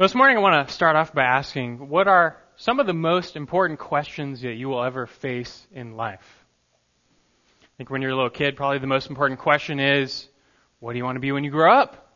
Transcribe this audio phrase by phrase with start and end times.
[0.00, 3.34] This morning I want to start off by asking what are some of the most
[3.34, 6.44] important questions that you will ever face in life?
[7.64, 10.28] I think when you're a little kid, probably the most important question is,
[10.78, 12.12] what do you want to be when you grow up?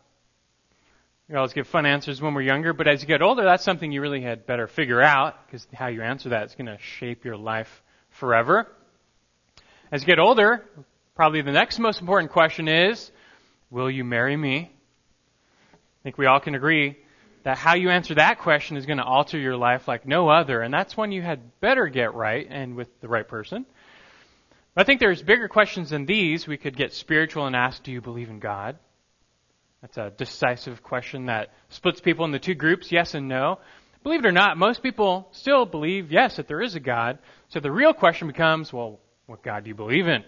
[1.29, 3.91] You always give fun answers when we're younger, but as you get older, that's something
[3.91, 7.25] you really had better figure out because how you answer that is going to shape
[7.25, 8.69] your life forever.
[9.91, 10.65] As you get older,
[11.17, 13.11] probably the next most important question is,
[13.73, 14.71] will you marry me?
[15.73, 16.99] I think we all can agree
[17.45, 20.61] that how you answer that question is going to alter your life like no other,
[20.61, 23.67] and that's one you had better get right and with the right person.
[24.77, 26.47] I think there's bigger questions than these.
[26.47, 28.79] We could get spiritual and ask, do you believe in God?
[29.83, 33.59] That's a decisive question that splits people into two groups, yes and no.
[34.03, 37.19] Believe it or not, most people still believe, yes, that there is a God.
[37.49, 40.25] So the real question becomes, well, what God do you believe in?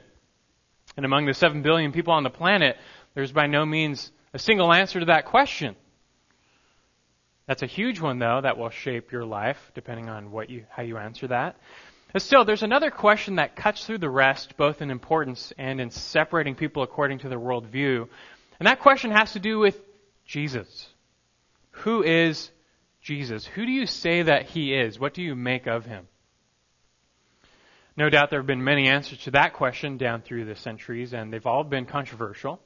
[0.97, 2.77] And among the seven billion people on the planet,
[3.15, 5.77] there's by no means a single answer to that question.
[7.47, 10.83] That's a huge one, though, that will shape your life, depending on what you, how
[10.83, 11.57] you answer that.
[12.13, 15.91] But still, there's another question that cuts through the rest, both in importance and in
[15.91, 18.09] separating people according to their worldview.
[18.59, 19.79] And that question has to do with
[20.25, 20.87] Jesus.
[21.73, 22.51] Who is
[23.03, 23.45] Jesus?
[23.45, 24.99] Who do you say that he is?
[24.99, 26.07] What do you make of him?
[27.97, 31.33] No doubt there have been many answers to that question down through the centuries, and
[31.33, 32.61] they've all been controversial.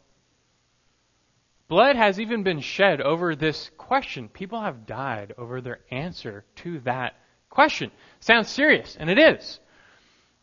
[1.69, 4.29] Blood has even been shed over this question.
[4.29, 7.15] People have died over their answer to that
[7.51, 7.91] question.
[8.21, 9.61] Sounds serious, and it is.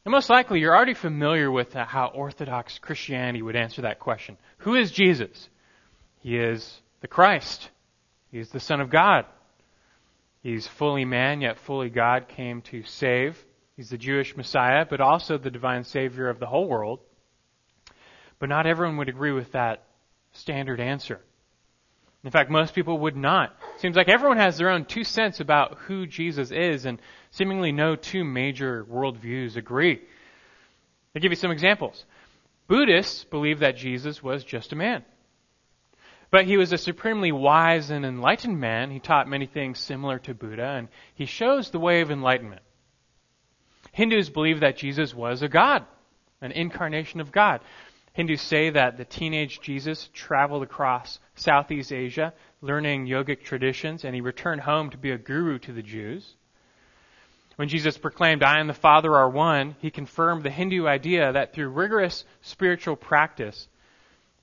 [0.05, 4.37] And most likely you're already familiar with how Orthodox Christianity would answer that question.
[4.59, 5.49] Who is Jesus?
[6.19, 7.71] He is the Christ.
[8.31, 9.25] He is the Son of God.
[10.43, 13.43] He's fully man, yet fully God, came to save.
[13.75, 16.99] He's the Jewish Messiah, but also the divine Savior of the whole world.
[18.37, 19.84] But not everyone would agree with that
[20.35, 21.21] standard answer.
[22.23, 23.55] In fact, most people would not.
[23.77, 27.95] Seems like everyone has their own two cents about who Jesus is, and seemingly no
[27.95, 30.01] two major worldviews agree.
[31.15, 32.03] I'll give you some examples.
[32.67, 35.05] Buddhists believe that Jesus was just a man.
[36.31, 38.89] But he was a supremely wise and enlightened man.
[38.89, 42.63] He taught many things similar to Buddha, and he shows the way of enlightenment.
[43.91, 45.85] Hindus believe that Jesus was a God,
[46.41, 47.61] an incarnation of God.
[48.15, 54.21] Hindus say that the teenage Jesus traveled across Southeast Asia learning yogic traditions and he
[54.21, 56.35] returned home to be a guru to the Jews.
[57.57, 61.53] When Jesus proclaimed, I and the Father are one, he confirmed the Hindu idea that
[61.53, 63.67] through rigorous spiritual practice,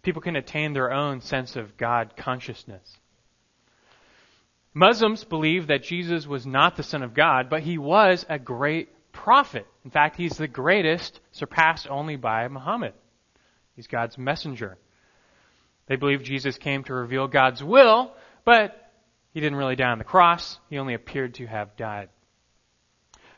[0.02, 2.98] people can attain their own sense of God consciousness.
[4.74, 8.90] Muslims believe that Jesus was not the Son of God, but he was a great
[9.12, 9.66] prophet.
[9.82, 12.92] In fact, he's the greatest, surpassed only by Muhammad.
[13.74, 14.78] He's God's messenger.
[15.86, 18.12] They believe Jesus came to reveal God's will,
[18.44, 18.92] but
[19.32, 20.58] he didn't really die on the cross.
[20.70, 22.08] He only appeared to have died.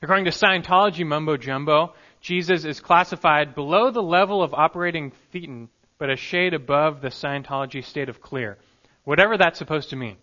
[0.02, 5.68] According to Scientology mumbo jumbo, Jesus is classified below the level of operating thetan,
[5.98, 8.58] but a shade above the Scientology state of clear.
[9.04, 10.16] Whatever that's supposed to mean.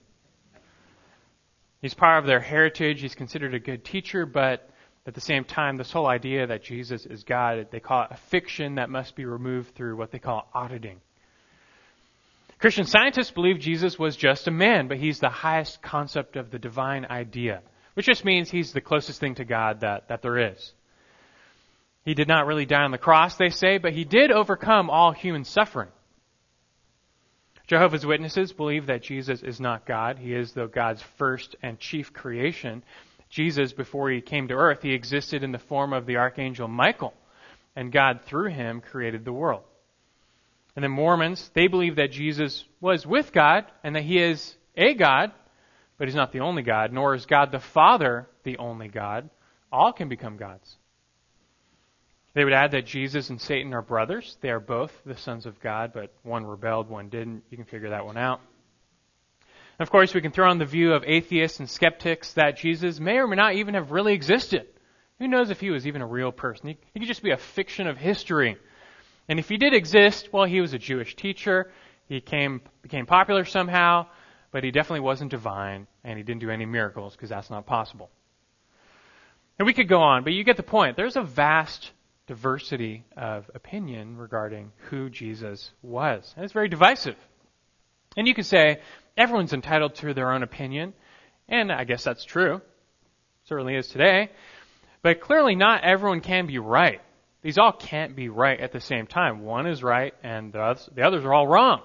[1.82, 3.02] He's part of their heritage.
[3.02, 4.70] He's considered a good teacher, but
[5.06, 8.17] at the same time, this whole idea that Jesus is God, they call it a
[8.29, 11.01] fiction that must be removed through what they call auditing.
[12.59, 16.59] Christian scientists believe Jesus was just a man, but he's the highest concept of the
[16.59, 17.62] divine idea,
[17.95, 20.73] which just means he's the closest thing to God that, that there is.
[22.06, 25.12] He did not really die on the cross, they say, but he did overcome all
[25.12, 25.89] human suffering.
[27.66, 30.19] Jehovah's Witnesses believe that Jesus is not God.
[30.19, 32.83] He is, though, God's first and chief creation.
[33.31, 37.14] Jesus, before he came to earth, he existed in the form of the archangel Michael,
[37.75, 39.64] and God, through him, created the world.
[40.75, 44.94] And the Mormons, they believe that Jesus was with God and that he is a
[44.94, 45.31] God,
[45.97, 49.30] but he's not the only God, nor is God the Father the only God.
[49.72, 50.75] All can become gods.
[52.34, 54.38] They would add that Jesus and Satan are brothers.
[54.42, 57.44] They are both the sons of God, but one rebelled, one didn't.
[57.50, 58.42] You can figure that one out.
[59.81, 63.18] Of course, we can throw on the view of atheists and skeptics that Jesus may
[63.18, 64.68] or may not even have really existed.
[65.18, 66.68] Who knows if he was even a real person?
[66.68, 68.57] He, he could just be a fiction of history.
[69.28, 71.72] And if he did exist, well, he was a Jewish teacher.
[72.07, 74.07] He came, became popular somehow,
[74.51, 78.10] but he definitely wasn't divine, and he didn't do any miracles because that's not possible.
[79.57, 80.98] And we could go on, but you get the point.
[80.98, 81.92] There's a vast
[82.28, 86.33] diversity of opinion regarding who Jesus was.
[86.36, 87.16] And it's very divisive.
[88.18, 88.80] And you could say,
[89.18, 90.94] everyone's entitled to their own opinion,
[91.48, 92.62] and I guess that's true.
[93.46, 94.30] Certainly is today.
[95.02, 97.02] But clearly not everyone can be right.
[97.42, 99.42] These all can't be right at the same time.
[99.44, 101.81] One is right and the others, the others are all wrong.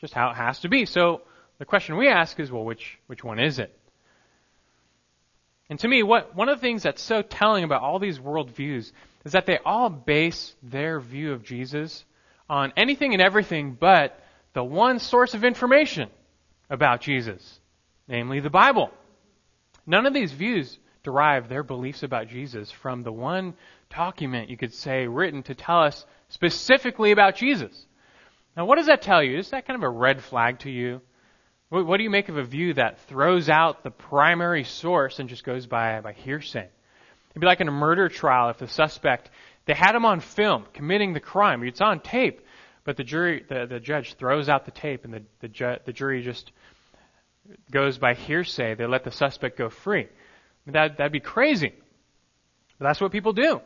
[0.00, 0.84] Just how it has to be.
[0.84, 1.22] So
[1.58, 3.76] the question we ask is, well, which, which one is it?
[5.68, 8.90] And to me, what, one of the things that's so telling about all these worldviews
[9.24, 12.04] is that they all base their view of Jesus
[12.48, 14.20] on anything and everything but
[14.54, 16.10] the one source of information
[16.70, 17.60] about Jesus,
[18.08, 18.90] namely the Bible.
[19.86, 23.54] None of these views derive their beliefs about Jesus from the one
[23.94, 27.86] document, you could say, written to tell us specifically about Jesus.
[28.56, 29.38] Now, what does that tell you?
[29.38, 31.00] Is that kind of a red flag to you?
[31.70, 35.44] What do you make of a view that throws out the primary source and just
[35.44, 36.68] goes by, by hearsay?
[37.30, 39.30] It'd be like in a murder trial if the suspect,
[39.66, 41.62] they had him on film committing the crime.
[41.62, 42.40] It's on tape,
[42.82, 45.92] but the jury, the, the judge throws out the tape and the, the, ju- the
[45.92, 46.50] jury just
[47.70, 48.74] goes by hearsay.
[48.74, 50.08] They let the suspect go free.
[50.66, 51.72] That, that'd be crazy.
[52.78, 53.60] But that's what people do.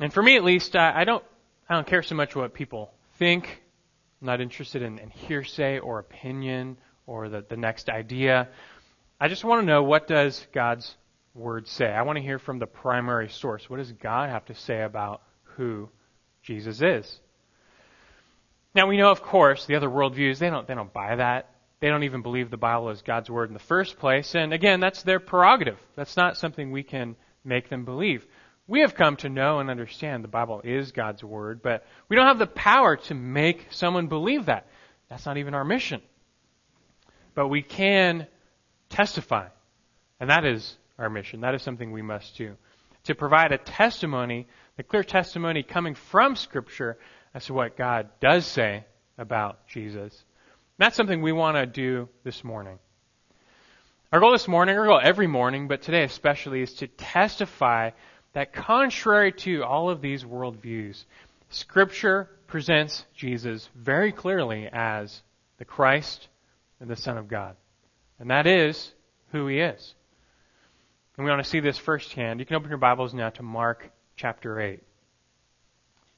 [0.00, 1.24] And for me at least, I, I don't,
[1.68, 3.62] I don't care so much what people think
[4.20, 8.48] I'm not interested in, in hearsay or opinion or the, the next idea.
[9.20, 10.96] I just want to know what does God's
[11.34, 11.86] word say.
[11.86, 13.68] I want to hear from the primary source.
[13.68, 15.22] What does God have to say about
[15.56, 15.88] who
[16.42, 17.20] Jesus is?
[18.74, 21.50] Now we know, of course, the other worldviews they don't they don't buy that.
[21.80, 24.34] They don't even believe the Bible is God's word in the first place.
[24.34, 25.78] And again, that's their prerogative.
[25.96, 28.26] That's not something we can make them believe.
[28.66, 32.28] We have come to know and understand the Bible is God's Word, but we don't
[32.28, 34.68] have the power to make someone believe that.
[35.08, 36.02] That's not even our mission.
[37.34, 38.28] But we can
[38.88, 39.48] testify.
[40.20, 41.40] And that is our mission.
[41.40, 42.56] That is something we must do.
[43.04, 46.96] To provide a testimony, the clear testimony coming from Scripture
[47.34, 48.84] as to what God does say
[49.18, 50.24] about Jesus.
[50.80, 52.78] That's something we want to do this morning.
[54.14, 57.90] Our goal this morning, our goal every morning, but today especially, is to testify
[58.32, 61.04] that contrary to all of these worldviews,
[61.50, 65.20] Scripture presents Jesus very clearly as
[65.58, 66.28] the Christ
[66.80, 67.56] and the Son of God.
[68.18, 68.90] And that is
[69.32, 69.94] who he is.
[71.18, 72.40] And we want to see this firsthand.
[72.40, 74.82] You can open your Bibles now to Mark chapter 8.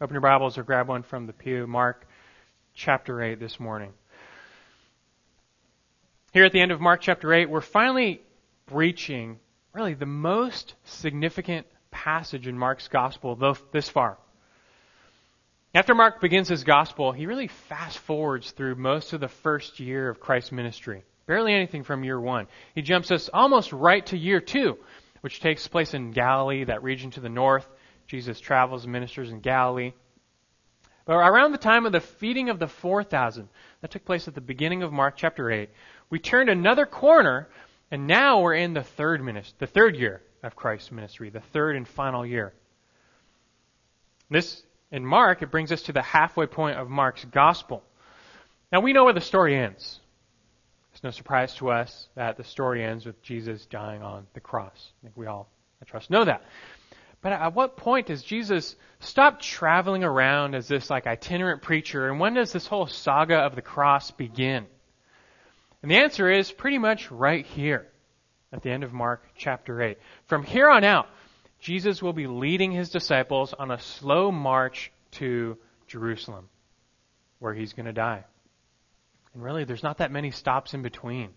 [0.01, 1.67] Open your Bibles or grab one from the pew.
[1.67, 2.07] Mark
[2.75, 3.93] chapter 8 this morning.
[6.33, 8.23] Here at the end of Mark chapter 8, we're finally
[8.71, 9.39] reaching
[9.75, 14.17] really the most significant passage in Mark's gospel though this far.
[15.75, 20.09] After Mark begins his gospel, he really fast forwards through most of the first year
[20.09, 21.05] of Christ's ministry.
[21.27, 22.47] Barely anything from year one.
[22.75, 24.79] He jumps us almost right to year two,
[25.21, 27.69] which takes place in Galilee, that region to the north.
[28.07, 29.93] Jesus travels and ministers in Galilee.
[31.05, 33.49] But around the time of the feeding of the 4,000,
[33.81, 35.69] that took place at the beginning of Mark chapter 8,
[36.13, 37.49] we turned another corner,
[37.91, 41.75] and now we're in the third ministry, the third year of Christ's ministry, the third
[41.75, 42.53] and final year.
[44.29, 47.83] This, in Mark, it brings us to the halfway point of Mark's gospel.
[48.71, 50.01] Now we know where the story ends.
[50.93, 54.93] It's no surprise to us that the story ends with Jesus dying on the cross.
[55.01, 55.49] I think we all,
[55.81, 56.45] I trust, know that.
[57.23, 62.21] But at what point does Jesus stop traveling around as this like itinerant preacher and
[62.21, 64.67] when does this whole saga of the cross begin?
[65.83, 67.87] And the answer is pretty much right here
[68.53, 69.99] at the end of Mark chapter 8.
[70.27, 71.09] From here on out,
[71.59, 75.59] Jesus will be leading his disciples on a slow march to
[75.89, 76.49] Jerusalem,
[77.41, 78.25] where he's going to die.
[79.35, 81.31] And really, there's not that many stops in between.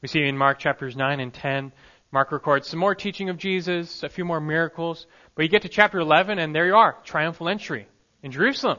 [0.00, 1.72] We see in Mark chapters 9 and 10,
[2.12, 5.68] Mark records some more teaching of Jesus, a few more miracles, but you get to
[5.68, 7.88] chapter 11 and there you are, triumphal entry
[8.22, 8.78] in Jerusalem.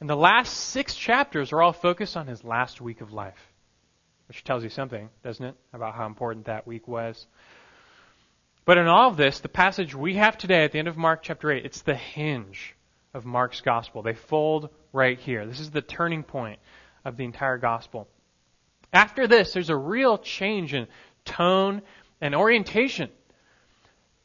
[0.00, 3.52] And the last six chapters are all focused on his last week of life
[4.28, 7.26] which tells you something, doesn't it, about how important that week was.
[8.64, 11.22] But in all of this, the passage we have today at the end of Mark
[11.22, 12.74] chapter 8, it's the hinge
[13.12, 14.02] of Mark's gospel.
[14.02, 15.46] They fold right here.
[15.46, 16.58] This is the turning point
[17.04, 18.08] of the entire gospel.
[18.92, 20.86] After this, there's a real change in
[21.24, 21.82] tone
[22.20, 23.10] and orientation.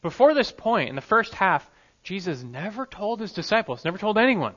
[0.02, 1.70] Before this point, in the first half,
[2.04, 4.56] Jesus never told his disciples, never told anyone,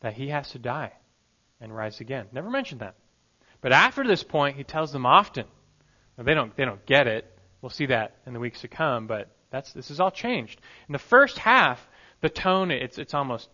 [0.00, 0.92] that he has to die
[1.60, 2.26] and rise again.
[2.32, 2.94] Never mentioned that.
[3.60, 5.46] But after this point, he tells them often.
[6.16, 7.26] Now, they don't they don't get it.
[7.60, 9.06] We'll see that in the weeks to come.
[9.06, 10.60] But that's this is all changed.
[10.88, 11.86] In the first half,
[12.20, 13.48] the tone it's it's almost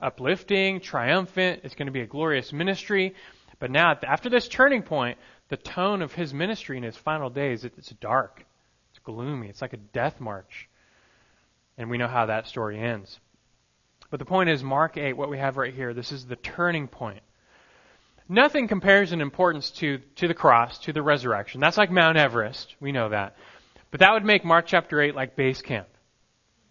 [0.00, 1.60] uplifting, triumphant.
[1.64, 3.14] It's going to be a glorious ministry.
[3.60, 7.64] But now, after this turning point, the tone of his ministry in his final days
[7.64, 8.44] it's dark,
[8.90, 9.48] it's gloomy.
[9.48, 10.68] It's like a death march.
[11.76, 13.18] And we know how that story ends.
[14.10, 16.88] But the point is, Mark 8, what we have right here, this is the turning
[16.88, 17.22] point
[18.28, 21.60] Nothing compares in importance to, to the cross, to the resurrection.
[21.60, 22.74] That's like Mount Everest.
[22.80, 23.36] We know that.
[23.90, 25.88] But that would make Mark chapter 8 like base camp.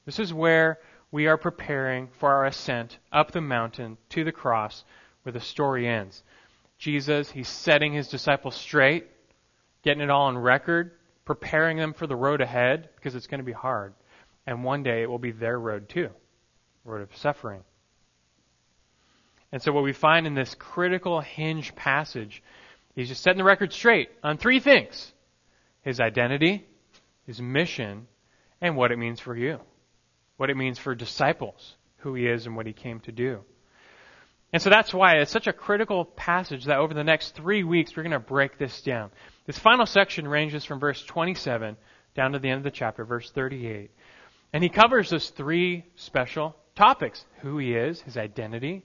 [0.06, 0.80] This is where
[1.12, 4.84] we are preparing for our ascent up the mountain to the cross
[5.22, 6.24] where the story ends.
[6.80, 9.08] Jesus, he's setting his disciples straight,
[9.84, 10.92] getting it all on record,
[11.24, 13.94] preparing them for the road ahead because it's going to be hard.
[14.48, 16.10] And one day it will be their road too,
[16.86, 17.62] road of suffering.
[19.52, 22.42] And so what we find in this critical hinge passage,
[22.96, 25.14] he's just setting the record straight on three things.
[25.82, 26.66] His identity,
[27.28, 28.08] his mission,
[28.62, 29.60] and what it means for you.
[30.38, 33.42] What it means for disciples, who he is and what he came to do.
[34.52, 37.96] And so that's why it's such a critical passage that over the next three weeks
[37.96, 39.12] we're going to break this down.
[39.46, 41.76] This final section ranges from verse 27
[42.16, 43.92] down to the end of the chapter, verse 38.
[44.52, 48.84] And he covers those three special topics who he is, his identity,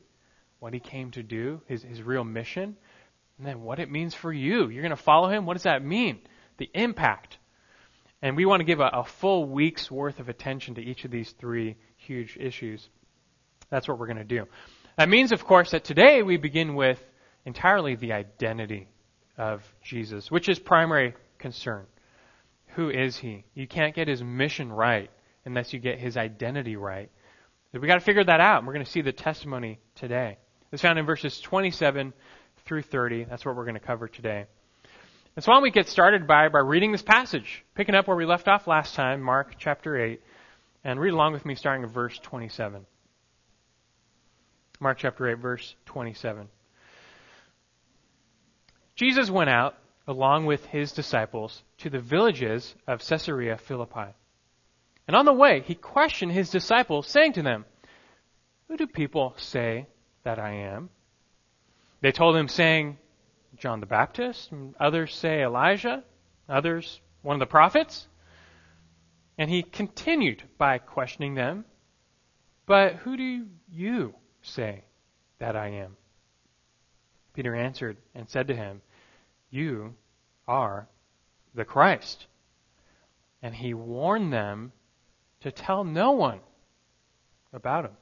[0.61, 2.76] what he came to do, his, his real mission,
[3.38, 4.68] and then what it means for you.
[4.68, 5.47] You're going to follow him.
[5.47, 6.21] What does that mean?
[6.59, 7.38] The impact.
[8.21, 11.11] And we want to give a, a full week's worth of attention to each of
[11.11, 12.88] these three huge issues.
[13.71, 14.47] That's what we're going to do.
[14.97, 17.00] That means, of course, that today we begin with
[17.45, 18.88] entirely the identity
[19.37, 21.87] of Jesus, which is primary concern.
[22.75, 23.45] Who is he?
[23.54, 25.11] You can't get his mission right
[25.45, 27.11] unless you get his identity right.
[27.72, 30.38] We got to figure that out, and we're going to see the testimony today.
[30.72, 32.12] It's found in verses 27
[32.64, 33.25] through 30.
[33.25, 34.46] That's what we're going to cover today.
[35.37, 38.16] And so why don't we get started by, by reading this passage, picking up where
[38.16, 40.20] we left off last time, Mark chapter 8,
[40.84, 42.84] and read along with me starting at verse 27.
[44.80, 46.48] Mark chapter 8, verse 27.
[48.96, 49.76] Jesus went out
[50.08, 54.14] along with his disciples to the villages of Caesarea Philippi.
[55.08, 57.64] And on the way, he questioned his disciples, saying to them,
[58.68, 59.86] Who do people say
[60.22, 60.90] that I am?
[62.02, 62.98] They told him, saying,
[63.56, 66.04] John the Baptist, others say Elijah,
[66.46, 68.06] others one of the prophets.
[69.38, 71.64] And he continued by questioning them,
[72.66, 74.84] But who do you say
[75.38, 75.96] that I am?
[77.32, 78.82] Peter answered and said to him,
[79.48, 79.94] You
[80.46, 80.86] are
[81.54, 82.26] the Christ.
[83.40, 84.72] And he warned them
[85.40, 86.40] to tell no one
[87.52, 87.92] about him.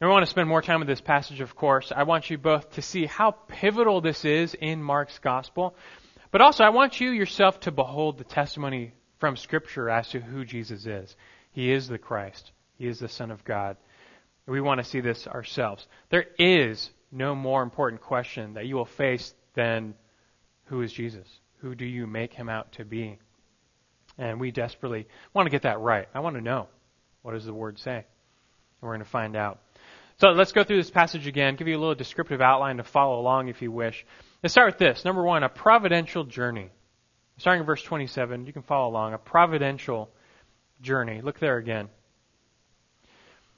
[0.00, 1.92] And we want to spend more time with this passage, of course.
[1.94, 5.76] I want you both to see how pivotal this is in Mark's gospel,
[6.30, 10.44] but also I want you yourself to behold the testimony from Scripture as to who
[10.44, 11.16] Jesus is.
[11.52, 12.50] He is the Christ.
[12.76, 13.76] He is the Son of God.
[14.46, 15.86] We want to see this ourselves.
[16.10, 19.94] There is no more important question that you will face than
[20.64, 21.28] who is Jesus?
[21.58, 23.18] Who do you make him out to be?
[24.18, 26.08] And we desperately want to get that right.
[26.14, 26.68] I want to know
[27.22, 27.96] what does the word say?
[27.96, 28.04] And
[28.82, 29.60] we're going to find out.
[30.18, 33.18] So let's go through this passage again, give you a little descriptive outline to follow
[33.18, 34.06] along if you wish.
[34.42, 35.04] Let's start with this.
[35.04, 36.70] Number one, a providential journey.
[37.38, 39.12] Starting in verse 27, you can follow along.
[39.14, 40.08] A providential
[40.80, 41.20] journey.
[41.20, 41.88] Look there again.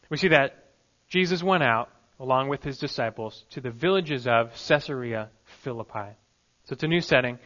[0.08, 0.64] We see that
[1.08, 5.28] Jesus went out along with his disciples to the villages of Caesarea
[5.62, 6.16] Philippi.
[6.64, 7.38] So it's a new setting.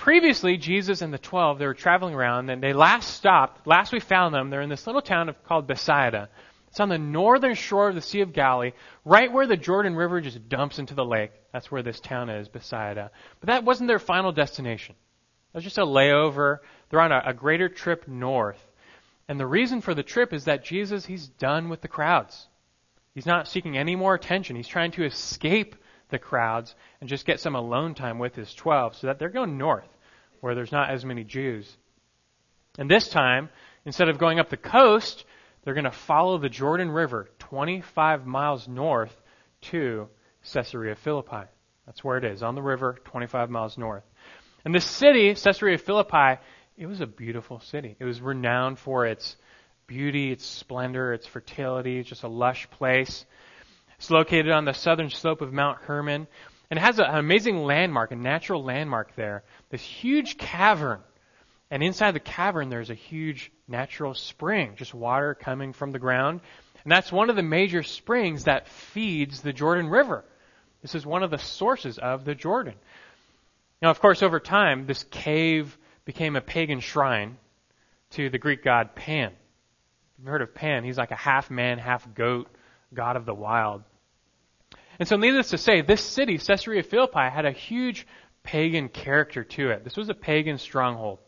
[0.00, 4.00] Previously, Jesus and the twelve, they were traveling around, and they last stopped, last we
[4.00, 6.30] found them, they're in this little town of, called Bethsaida.
[6.68, 8.72] It's on the northern shore of the Sea of Galilee,
[9.04, 11.32] right where the Jordan River just dumps into the lake.
[11.52, 13.10] That's where this town is, Bethsaida.
[13.40, 14.94] But that wasn't their final destination.
[15.52, 16.60] It was just a layover.
[16.88, 18.58] They're on a, a greater trip north.
[19.28, 22.48] And the reason for the trip is that Jesus, he's done with the crowds.
[23.14, 24.56] He's not seeking any more attention.
[24.56, 25.76] He's trying to escape
[26.10, 29.58] the crowds and just get some alone time with his 12 so that they're going
[29.58, 29.88] north
[30.40, 31.76] where there's not as many Jews.
[32.78, 33.50] And this time,
[33.84, 35.24] instead of going up the coast,
[35.62, 39.14] they're going to follow the Jordan River 25 miles north
[39.62, 40.08] to
[40.52, 41.44] Caesarea Philippi.
[41.86, 44.04] That's where it is, on the river, 25 miles north.
[44.64, 46.40] And this city, Caesarea Philippi,
[46.76, 47.96] it was a beautiful city.
[47.98, 49.36] It was renowned for its
[49.86, 53.26] beauty, its splendor, its fertility, just a lush place.
[54.00, 56.26] It's located on the southern slope of Mount Hermon,
[56.70, 59.44] and it has an amazing landmark, a natural landmark there.
[59.68, 61.00] This huge cavern.
[61.70, 66.40] And inside the cavern, there's a huge natural spring, just water coming from the ground.
[66.82, 70.24] And that's one of the major springs that feeds the Jordan River.
[70.80, 72.76] This is one of the sources of the Jordan.
[73.82, 75.76] Now, of course, over time, this cave
[76.06, 77.36] became a pagan shrine
[78.12, 79.32] to the Greek god Pan.
[80.16, 80.84] You've heard of Pan.
[80.84, 82.48] He's like a half man, half goat,
[82.94, 83.82] god of the wild.
[85.00, 88.06] And so, needless to say, this city, Caesarea Philippi, had a huge
[88.42, 89.82] pagan character to it.
[89.82, 91.20] This was a pagan stronghold.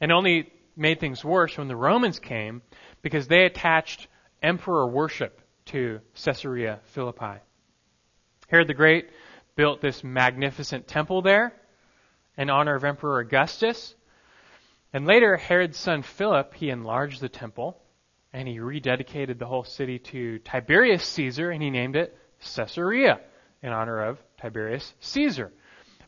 [0.00, 2.62] And only made things worse when the Romans came
[3.02, 4.08] because they attached
[4.42, 7.42] emperor worship to Caesarea Philippi.
[8.48, 9.10] Herod the Great
[9.56, 11.52] built this magnificent temple there
[12.38, 13.94] in honor of Emperor Augustus.
[14.94, 17.78] And later, Herod's son Philip, he enlarged the temple
[18.32, 23.20] and he rededicated the whole city to Tiberius Caesar and he named it Caesarea
[23.62, 25.52] in honor of Tiberius Caesar.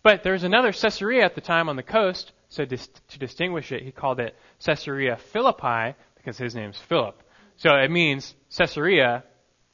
[0.03, 3.83] But there's another Caesarea at the time on the coast So dis- to distinguish it,
[3.83, 7.23] he called it Caesarea Philippi because his name's Philip.
[7.57, 9.25] So it means Caesarea,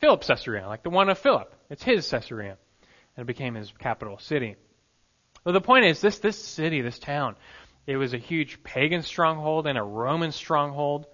[0.01, 1.55] Philip Caesarea, like the one of Philip.
[1.71, 2.57] It's his Caesarea.
[3.17, 4.57] And it became his capital city.
[5.45, 7.37] Well, the point is, this, this city, this town,
[7.87, 11.07] it was a huge pagan stronghold and a Roman stronghold.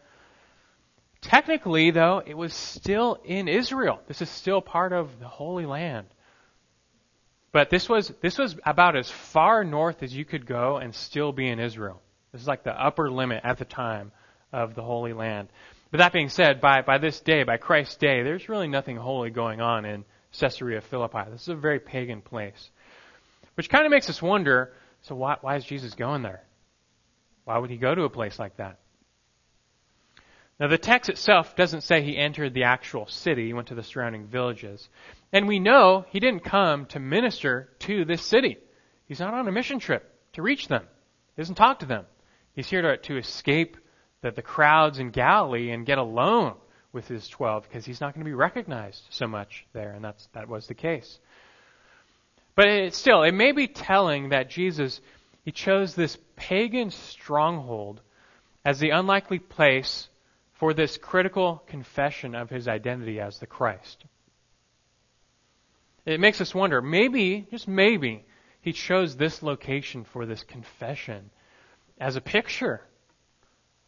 [1.21, 4.01] Technically, though, it was still in Israel.
[4.09, 6.07] This is still part of the Holy Land.
[7.53, 11.33] But this was, this was about as far north as you could go and still
[11.33, 12.01] be in Israel.
[12.33, 14.13] This is like the upper limit at the time
[14.53, 15.49] of the Holy Land.
[15.91, 19.31] But that being said, by, by this day, by Christ's day, there's really nothing holy
[19.31, 20.05] going on in
[20.39, 21.31] Caesarea Philippi.
[21.31, 22.71] This is a very pagan place.
[23.55, 24.73] Which kind of makes us wonder,
[25.03, 26.45] so why, why is Jesus going there?
[27.45, 28.79] Why would he go to a place like that?
[30.61, 33.83] Now, the text itself doesn't say he entered the actual city, he went to the
[33.83, 34.91] surrounding villages.
[35.33, 38.59] And we know he didn't come to minister to this city.
[39.07, 40.83] He's not on a mission trip to reach them.
[41.35, 42.05] He doesn't talk to them.
[42.53, 43.79] He's here to, to escape
[44.21, 46.57] the, the crowds in Galilee and get alone
[46.93, 50.29] with his twelve because he's not going to be recognized so much there, and that's,
[50.35, 51.19] that was the case.
[52.55, 55.01] But it, still, it may be telling that Jesus,
[55.43, 58.03] he chose this pagan stronghold
[58.63, 60.09] as the unlikely place
[60.61, 64.05] for this critical confession of his identity as the Christ.
[66.05, 68.27] It makes us wonder, maybe, just maybe,
[68.61, 71.31] he chose this location for this confession
[71.99, 72.83] as a picture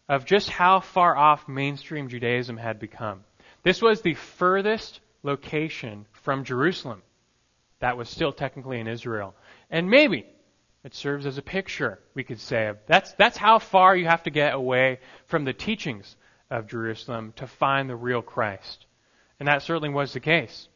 [0.08, 3.22] of just how far off mainstream Judaism had become.
[3.62, 7.02] This was the furthest location from Jerusalem
[7.80, 9.34] that was still technically in Israel.
[9.70, 10.24] And maybe
[10.84, 12.72] it serves as a picture, we could say.
[12.86, 16.16] That's, that's how far you have to get away from the teachings
[16.52, 18.86] of Jerusalem to find the real Christ.
[19.40, 20.68] And that certainly was the case.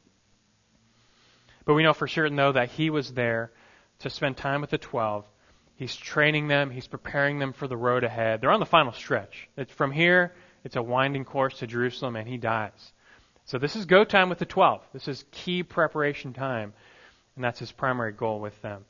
[1.64, 3.52] But we know for certain, though, that he was there
[4.00, 5.24] to spend time with the twelve.
[5.76, 8.40] He's training them, he's preparing them for the road ahead.
[8.40, 9.48] They're on the final stretch.
[9.56, 10.32] It's from here,
[10.64, 12.92] it's a winding course to Jerusalem, and he dies.
[13.44, 14.82] So this is go time with the twelve.
[14.92, 16.72] This is key preparation time.
[17.34, 18.86] And that's his primary goal with them.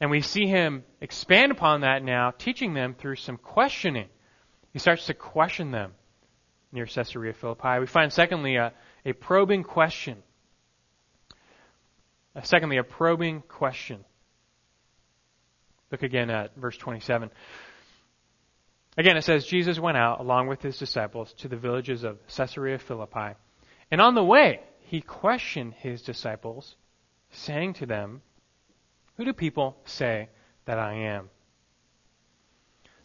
[0.00, 4.08] And we see him expand upon that now, teaching them through some questioning.
[4.72, 5.92] He starts to question them
[6.72, 7.78] near Caesarea Philippi.
[7.78, 8.72] We find, secondly, a,
[9.04, 10.22] a probing question.
[12.34, 14.04] Uh, secondly, a probing question.
[15.90, 17.30] Look again at verse 27.
[18.96, 22.78] Again, it says, Jesus went out along with his disciples to the villages of Caesarea
[22.78, 23.34] Philippi.
[23.90, 26.76] And on the way, he questioned his disciples,
[27.30, 28.22] saying to them,
[29.16, 30.28] Who do people say
[30.64, 31.30] that I am?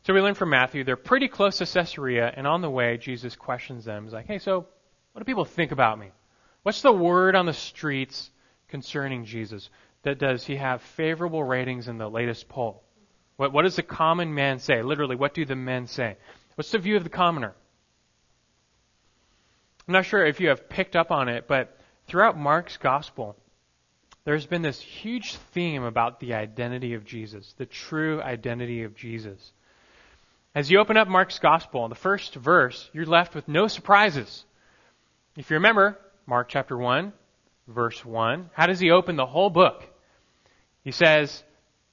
[0.07, 3.35] So we learn from Matthew, they're pretty close to Caesarea, and on the way, Jesus
[3.35, 4.05] questions them.
[4.05, 4.65] He's like, hey, so
[5.11, 6.11] what do people think about me?
[6.63, 8.31] What's the word on the streets
[8.69, 9.69] concerning Jesus?
[10.03, 12.83] That does he have favorable ratings in the latest poll?
[13.35, 14.81] What, what does the common man say?
[14.81, 16.15] Literally, what do the men say?
[16.55, 17.53] What's the view of the commoner?
[19.89, 23.35] I'm not sure if you have picked up on it, but throughout Mark's gospel,
[24.23, 29.51] there's been this huge theme about the identity of Jesus, the true identity of Jesus.
[30.57, 34.43] As you open up Mark's Gospel, in the first verse, you're left with no surprises.
[35.35, 37.13] If you remember, Mark chapter 1,
[37.67, 39.83] verse 1, how does he open the whole book?
[40.83, 41.43] He says,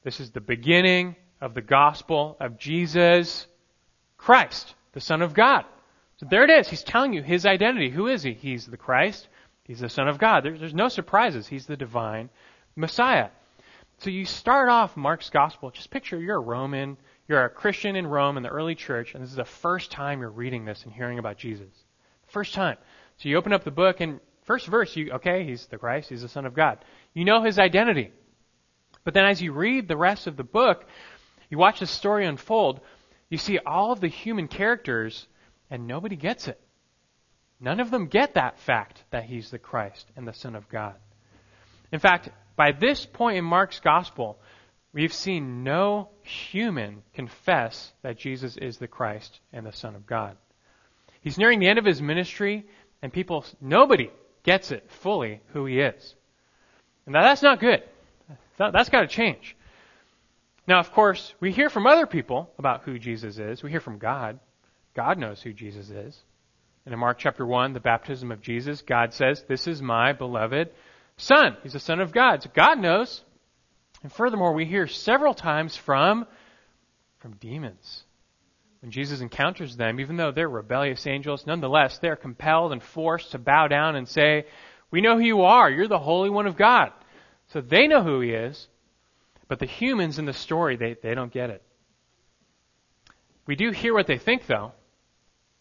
[0.03, 3.47] This is the beginning of the gospel of Jesus
[4.17, 5.67] Christ, the Son of God.
[6.17, 6.67] So there it is.
[6.67, 7.91] He's telling you his identity.
[7.91, 8.33] Who is he?
[8.33, 9.29] He's the Christ.
[9.65, 10.43] He's the Son of God.
[10.43, 11.47] There's, there's no surprises.
[11.47, 12.31] He's the divine
[12.77, 13.29] Messiah.
[13.99, 15.71] So you start off Mark's gospel.
[15.71, 16.97] Just picture you're a Roman
[17.29, 20.21] you're a Christian in Rome in the early church, and this is the first time
[20.21, 21.73] you're reading this and hearing about Jesus.
[22.27, 22.77] First time.
[23.19, 26.23] So you open up the book, and first verse, you okay, he's the Christ, he's
[26.23, 26.85] the Son of God.
[27.15, 28.13] You know his identity.
[29.05, 30.87] But then as you read the rest of the book,
[31.51, 32.81] you watch the story unfold,
[33.29, 35.27] you see all of the human characters,
[35.71, 36.61] and nobody gets it.
[37.61, 40.97] None of them get that fact that he's the Christ and the Son of God.
[41.93, 44.39] In fact, by this point in Mark's gospel,
[44.95, 50.37] We've seen no human confess that Jesus is the Christ and the Son of God.
[51.21, 52.65] He's nearing the end of his ministry,
[53.03, 54.11] and people, nobody
[54.45, 56.15] gets it fully who he is.
[57.07, 57.83] And that's not good.
[58.57, 59.57] That's got to change.
[60.69, 63.65] Now, of course, we hear from other people about who Jesus is.
[63.65, 64.39] We hear from God.
[64.95, 66.17] God knows who Jesus is.
[66.87, 70.71] And in Mark chapter 1, the baptism of Jesus, God says, This is my beloved
[71.17, 71.57] Son.
[71.65, 72.45] He's the Son of God.
[72.45, 73.24] So God knows.
[74.05, 76.27] And furthermore, we hear several times from,
[77.21, 78.05] from demons.
[78.83, 83.39] When Jesus encounters them, even though they're rebellious angels, nonetheless, they're compelled and forced to
[83.39, 84.45] bow down and say,
[84.91, 85.71] We know who you are.
[85.71, 86.93] You're the Holy One of God.
[87.49, 88.69] So they know who he is.
[89.49, 91.63] But the humans in the story, they, they don't get it.
[93.47, 94.73] We do hear what they think, though,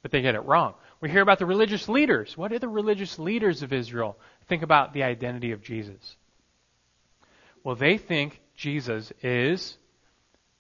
[0.01, 0.73] but they get it wrong.
[0.99, 2.38] We hear about the religious leaders.
[2.38, 4.17] What do the religious leaders of Israel
[4.49, 6.17] think about the identity of Jesus?
[7.63, 9.78] Well, they think Jesus is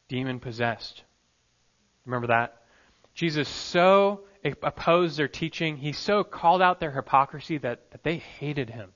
[0.07, 1.03] demon possessed.
[2.05, 2.61] Remember that?
[3.13, 4.21] Jesus so
[4.61, 8.91] opposed their teaching, he so called out their hypocrisy that, that they hated him.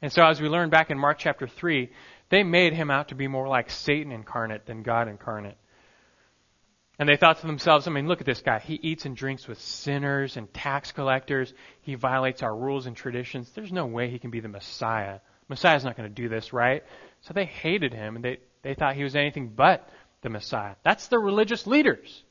[0.00, 1.90] And so, as we learned back in Mark chapter 3,
[2.30, 5.56] they made him out to be more like Satan incarnate than God incarnate.
[6.98, 8.58] And they thought to themselves, I mean, look at this guy.
[8.58, 11.52] He eats and drinks with sinners and tax collectors.
[11.80, 13.50] He violates our rules and traditions.
[13.54, 15.20] There's no way he can be the Messiah.
[15.48, 16.84] Messiah's not going to do this, right?
[17.22, 19.88] So they hated him and they, they thought he was anything but
[20.22, 20.74] the Messiah.
[20.82, 22.22] That's the religious leaders.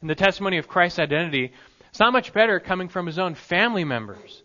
[0.00, 1.52] And the testimony of Christ's identity
[1.92, 4.42] is not much better coming from his own family members.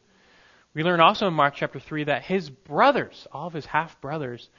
[0.74, 4.50] We learn also in Mark chapter 3 that his brothers, all of his half brothers,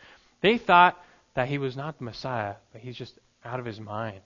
[0.42, 1.03] they thought
[1.35, 4.20] that he was not the Messiah, but he's just out of his mind.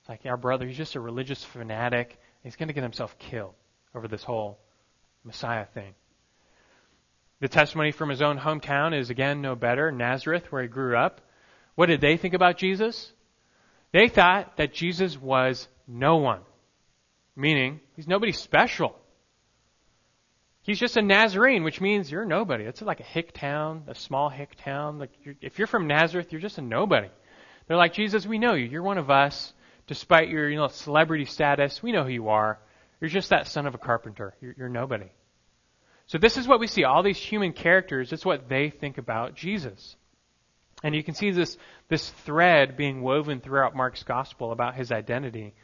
[0.00, 2.18] It's like our brother, he's just a religious fanatic.
[2.42, 3.54] He's going to get himself killed
[3.94, 4.58] over this whole
[5.22, 5.94] Messiah thing.
[7.42, 9.90] The testimony from his own hometown is again no better.
[9.90, 11.20] Nazareth, where he grew up.
[11.74, 13.12] What did they think about Jesus?
[13.90, 16.42] They thought that Jesus was no one.
[17.34, 18.94] Meaning, he's nobody special.
[20.62, 22.62] He's just a Nazarene, which means you're nobody.
[22.62, 25.00] It's like a hick town, a small hick town.
[25.00, 27.08] Like you're, if you're from Nazareth, you're just a nobody.
[27.66, 28.66] They're like, Jesus, we know you.
[28.66, 29.52] You're one of us.
[29.88, 32.60] Despite your, you know, celebrity status, we know who you are.
[33.00, 34.32] You're just that son of a carpenter.
[34.40, 35.10] You're, you're nobody.
[36.06, 36.84] So this is what we see.
[36.84, 39.96] All these human characters, it's what they think about Jesus.
[40.82, 41.56] And you can see this,
[41.88, 45.54] this thread being woven throughout Mark's gospel about his identity.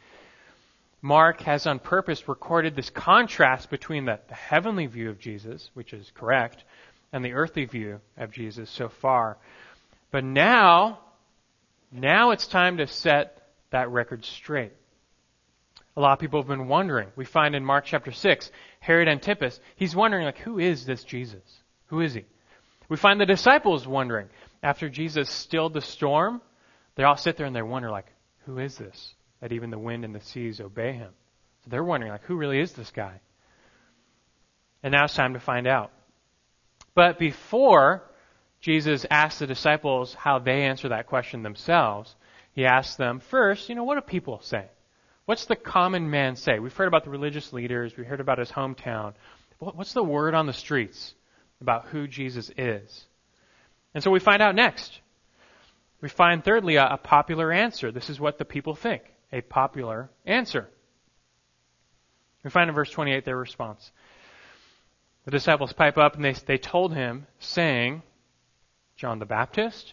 [1.03, 5.92] Mark has on purpose recorded this contrast between the, the, heavenly view of Jesus, which
[5.92, 6.64] is correct,
[7.12, 9.38] and the earthly view of Jesus so far.
[10.11, 11.01] But now,
[11.92, 14.72] now it's time to set that record straight.
[15.98, 17.08] A lot of people have been wondering.
[17.16, 21.42] We find in Mark chapter 6, Herod Antipas, he's wondering, like, who is this Jesus?
[21.88, 22.24] Who is he?
[22.88, 24.28] We find the disciples wondering.
[24.62, 26.40] After Jesus stilled the storm,
[26.94, 28.06] they all sit there and they wonder, like,
[28.46, 29.14] who is this?
[29.40, 31.11] that even the wind and the seas obey him.
[31.64, 33.20] So they're wondering, like, who really is this guy?
[34.82, 35.92] And now it's time to find out.
[36.94, 38.02] But before
[38.61, 42.14] Jesus asked the disciples how they answer that question themselves,
[42.52, 44.66] he asked them first, you know, what do people say?
[45.29, 46.59] What's the common man say?
[46.59, 49.12] We've heard about the religious leaders, we heard about his hometown.
[49.59, 51.14] What's the word on the streets
[51.61, 53.05] about who Jesus is?
[53.93, 55.03] And so we find out next.
[56.01, 57.93] We find, thirdly, a, a popular answer.
[57.93, 60.67] This is what the people think a popular answer.
[62.43, 63.93] We find in verse 28 their response.
[65.27, 68.03] The disciples pipe up and they, they told him, saying,
[68.97, 69.93] John the Baptist,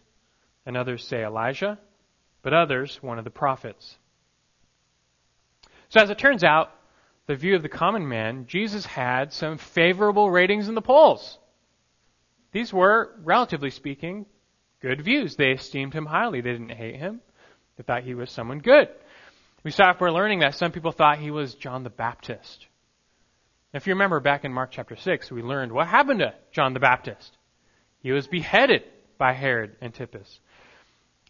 [0.66, 1.78] and others say Elijah,
[2.42, 3.98] but others one of the prophets.
[5.96, 6.72] So as it turns out,
[7.26, 11.40] the view of the common man, Jesus had some favorable ratings in the polls.
[12.52, 14.26] These were, relatively speaking,
[14.82, 15.38] good views.
[15.38, 16.42] They esteemed him highly.
[16.42, 17.22] They didn't hate him.
[17.78, 18.90] They thought he was someone good.
[19.64, 22.68] We saw if we're learning that some people thought he was John the Baptist.
[23.72, 26.82] If you remember back in Mark chapter 6, we learned what happened to John the
[26.82, 27.38] Baptist.
[28.00, 28.84] He was beheaded
[29.18, 30.42] by Herod Antipas.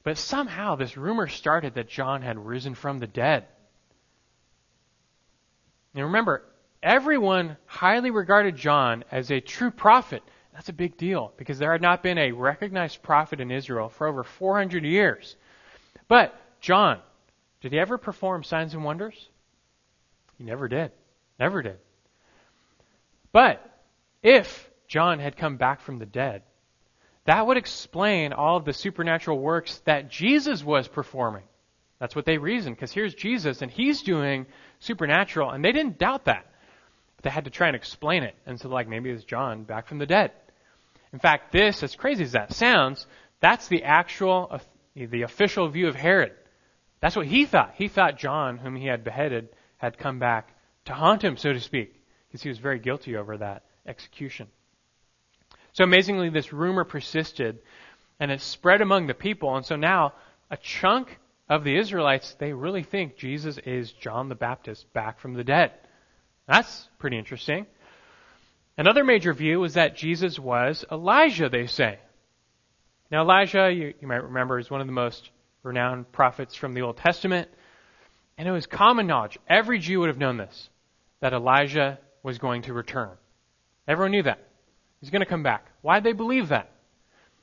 [0.04, 3.46] But somehow this rumor started that John had risen from the dead.
[5.96, 6.44] Now remember,
[6.84, 10.22] everyone highly regarded John as a true prophet.
[10.54, 14.06] That's a big deal because there had not been a recognized prophet in Israel for
[14.06, 15.38] over 400 years.
[16.10, 17.00] But John,
[17.62, 19.30] did he ever perform signs and wonders?
[20.38, 20.92] He never did.
[21.40, 21.78] Never did.
[23.32, 23.62] But
[24.22, 26.44] if John had come back from the dead,
[27.24, 31.44] that would explain all of the supernatural works that Jesus was performing.
[32.00, 34.46] That's what they reasoned, because here's Jesus and he's doing
[34.80, 36.46] supernatural, and they didn't doubt that.
[37.16, 38.36] But they had to try and explain it.
[38.46, 40.32] And so, like, maybe it's John back from the dead.
[41.14, 43.08] In fact, this, as crazy as that sounds,
[43.40, 44.60] that's the actual, uh,
[44.96, 46.34] the official view of Herod.
[47.00, 47.74] That's what he thought.
[47.76, 51.60] He thought John, whom he had beheaded, had come back to haunt him, so to
[51.60, 54.48] speak, because he was very guilty over that execution.
[55.74, 57.60] So amazingly, this rumor persisted
[58.20, 59.56] and it spread among the people.
[59.56, 60.14] And so now
[60.50, 65.34] a chunk of the Israelites, they really think Jesus is John the Baptist back from
[65.34, 65.72] the dead.
[66.48, 67.68] That's pretty interesting.
[68.78, 72.00] Another major view was that Jesus was Elijah, they say.
[73.12, 75.30] Now, Elijah, you, you might remember, is one of the most
[75.64, 77.50] renowned prophets from the Old Testament.
[78.38, 79.38] And it was common knowledge.
[79.48, 80.70] Every Jew would have known this,
[81.22, 83.12] that Elijah was going to return.
[83.88, 84.40] Everyone knew that.
[85.00, 85.68] He's going to come back.
[85.82, 86.72] Why did they believe that?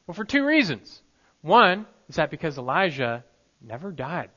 [0.06, 1.00] Well, for two reasons.
[1.40, 3.24] One is that because Elijah
[3.64, 4.30] never died.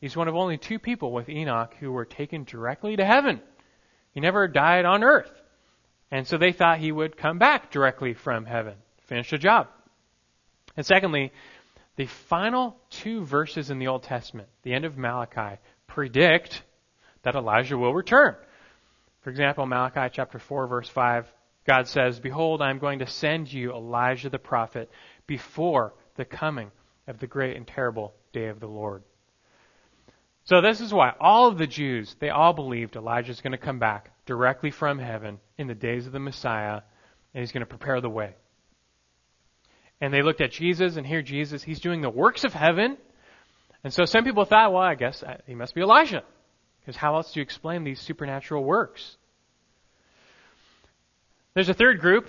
[0.00, 3.40] He's one of only two people with Enoch who were taken directly to heaven.
[4.12, 5.30] He never died on earth.
[6.10, 8.74] And so they thought he would come back directly from heaven,
[9.06, 9.68] finish the job.
[10.76, 11.32] And secondly,
[11.96, 16.62] the final two verses in the Old Testament, the end of Malachi, predict
[17.22, 18.36] that Elijah will return.
[19.22, 21.26] For example, Malachi chapter 4 verse 5,
[21.66, 24.90] God says, Behold, I am going to send you Elijah the prophet
[25.26, 26.70] before the coming
[27.06, 29.02] of the great and terrible day of the Lord.
[30.44, 33.58] So this is why all of the Jews, they all believed Elijah is going to
[33.58, 36.82] come back directly from heaven in the days of the Messiah,
[37.34, 38.34] and he's going to prepare the way.
[40.00, 42.96] And they looked at Jesus, and here Jesus, he's doing the works of heaven.
[43.82, 46.22] And so some people thought, well, I guess uh, he must be Elijah.
[46.80, 49.16] Because how else do you explain these supernatural works?
[51.54, 52.28] There's a third group.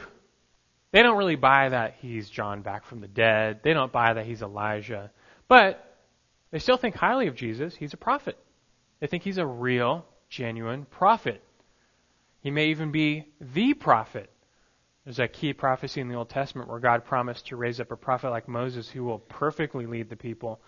[0.92, 3.60] They don't really buy that he's John back from the dead.
[3.64, 5.12] They don't buy that he's Elijah.
[5.48, 5.84] But
[6.52, 7.76] they still think highly of Jesus.
[7.76, 8.38] He's a prophet.
[9.00, 11.44] They think he's a real, genuine prophet.
[12.42, 14.30] He may even be the prophet.
[15.04, 17.98] There's a key prophecy in the Old Testament where God promised to raise up a
[17.98, 20.60] prophet like Moses who will perfectly lead the people.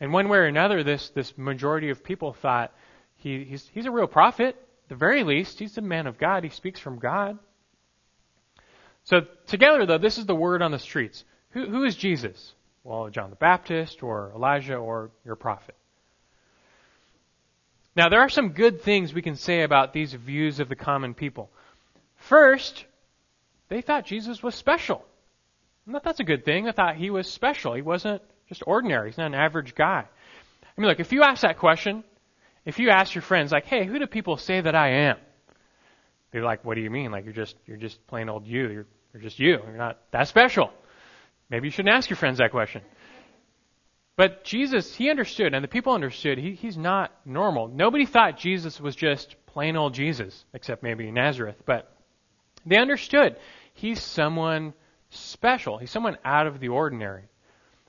[0.00, 2.72] And one way or another, this, this majority of people thought
[3.16, 4.56] he, he's, he's a real prophet.
[4.84, 6.44] At the very least, he's a man of God.
[6.44, 7.38] He speaks from God.
[9.04, 11.24] So together, though, this is the word on the streets.
[11.50, 12.54] Who, who is Jesus?
[12.82, 15.74] Well, John the Baptist or Elijah or your prophet.
[17.96, 21.14] Now, there are some good things we can say about these views of the common
[21.14, 21.48] people.
[22.16, 22.84] First,
[23.68, 25.04] they thought Jesus was special.
[25.86, 26.64] And that's a good thing.
[26.64, 27.74] They thought he was special.
[27.74, 29.10] He wasn't just ordinary.
[29.10, 30.04] He's not an average guy.
[30.06, 32.02] I mean, look, if you ask that question,
[32.64, 35.18] if you ask your friends, like, hey, who do people say that I am?
[36.34, 37.12] They're like, what do you mean?
[37.12, 38.68] Like, you're just, you're just plain old you.
[38.68, 39.50] You're, you're just you.
[39.52, 40.72] You're not that special.
[41.48, 42.82] Maybe you shouldn't ask your friends that question.
[44.16, 47.68] But Jesus, he understood, and the people understood, he, he's not normal.
[47.68, 51.62] Nobody thought Jesus was just plain old Jesus, except maybe Nazareth.
[51.66, 51.96] But
[52.66, 53.36] they understood
[53.72, 54.74] he's someone
[55.10, 55.78] special.
[55.78, 57.26] He's someone out of the ordinary.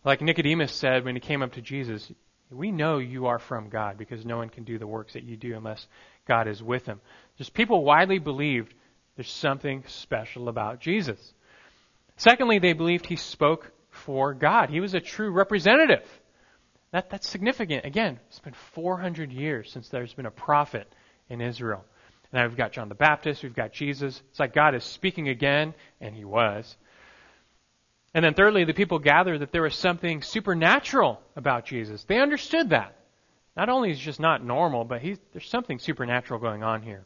[0.03, 2.11] Like Nicodemus said when he came up to Jesus,
[2.51, 5.35] we know you are from God because no one can do the works that you
[5.35, 5.87] do unless
[6.27, 7.01] God is with him.
[7.37, 8.73] Just people widely believed
[9.15, 11.33] there's something special about Jesus.
[12.17, 14.69] Secondly, they believed he spoke for God.
[14.69, 16.05] He was a true representative.
[16.91, 17.85] That, that's significant.
[17.85, 20.87] Again, it's been 400 years since there's been a prophet
[21.29, 21.83] in Israel.
[22.31, 24.21] And now we've got John the Baptist, we've got Jesus.
[24.29, 26.77] It's like God is speaking again, and he was.
[28.13, 32.05] And then thirdly, the people gathered that there was something supernatural about Jesus.
[32.05, 32.95] They understood that.
[33.57, 35.01] Not only is he just not normal, but
[35.33, 37.05] there's something supernatural going on here.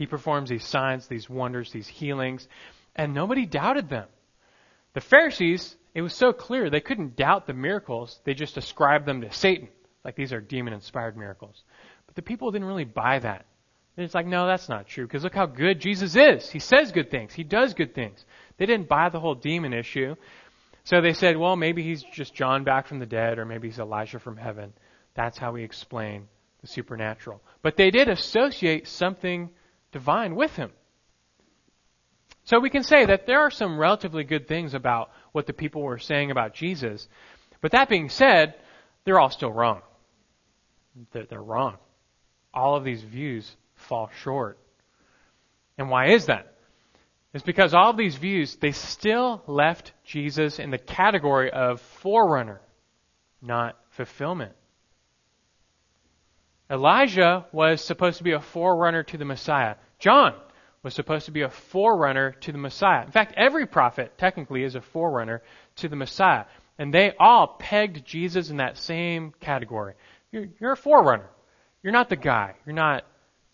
[0.00, 2.48] He performs these signs, these wonders, these healings
[2.96, 4.08] and nobody doubted them.
[4.94, 9.20] The Pharisees, it was so clear they couldn't doubt the miracles, they just ascribed them
[9.20, 9.68] to Satan.
[10.02, 11.64] Like these are demon inspired miracles.
[12.06, 13.44] But the people didn't really buy that.
[13.98, 16.48] It's like, no, that's not true, because look how good Jesus is.
[16.48, 18.24] He says good things, he does good things.
[18.56, 20.14] They didn't buy the whole demon issue.
[20.84, 23.78] So they said, well, maybe he's just John back from the dead, or maybe he's
[23.78, 24.72] Elijah from heaven.
[25.12, 26.26] That's how we explain
[26.62, 27.42] the supernatural.
[27.60, 29.50] But they did associate something
[29.92, 30.70] divine with him.
[32.44, 35.82] So we can say that there are some relatively good things about what the people
[35.82, 37.06] were saying about Jesus.
[37.60, 38.54] But that being said,
[39.04, 39.82] they're all still wrong.
[41.12, 41.76] They're wrong.
[42.52, 44.58] All of these views fall short.
[45.78, 46.54] And why is that?
[47.32, 52.60] It's because all of these views, they still left Jesus in the category of forerunner,
[53.40, 54.52] not fulfillment.
[56.70, 59.74] Elijah was supposed to be a forerunner to the Messiah.
[59.98, 60.34] John
[60.82, 63.04] was supposed to be a forerunner to the Messiah.
[63.04, 65.42] In fact, every prophet technically is a forerunner
[65.76, 66.44] to the Messiah.
[66.78, 69.94] And they all pegged Jesus in that same category.
[70.32, 71.28] You're, you're a forerunner.
[71.82, 72.54] You're not the guy.
[72.64, 73.04] You're not,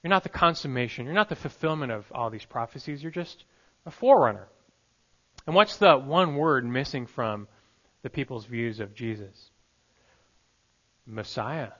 [0.02, 1.06] you're not the consummation.
[1.06, 3.02] You're not the fulfillment of all these prophecies.
[3.02, 3.44] You're just
[3.86, 4.46] a forerunner.
[5.46, 7.48] And what's the one word missing from
[8.02, 9.50] the people's views of Jesus?
[11.06, 11.70] Messiah.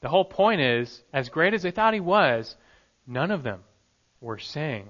[0.00, 2.56] The whole point is, as great as they thought he was,
[3.06, 3.64] none of them
[4.20, 4.88] were saying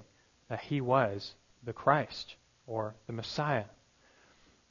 [0.49, 2.35] that he was the Christ
[2.67, 3.65] or the Messiah.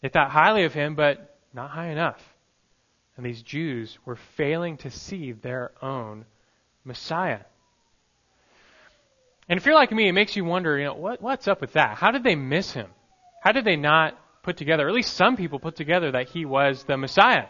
[0.00, 2.22] They thought highly of him, but not high enough.
[3.16, 6.24] And these Jews were failing to see their own
[6.84, 7.40] Messiah.
[9.48, 11.72] And if you're like me, it makes you wonder, you know, what, what's up with
[11.72, 11.96] that?
[11.96, 12.88] How did they miss him?
[13.42, 16.44] How did they not put together, or at least some people put together, that he
[16.44, 17.46] was the Messiah?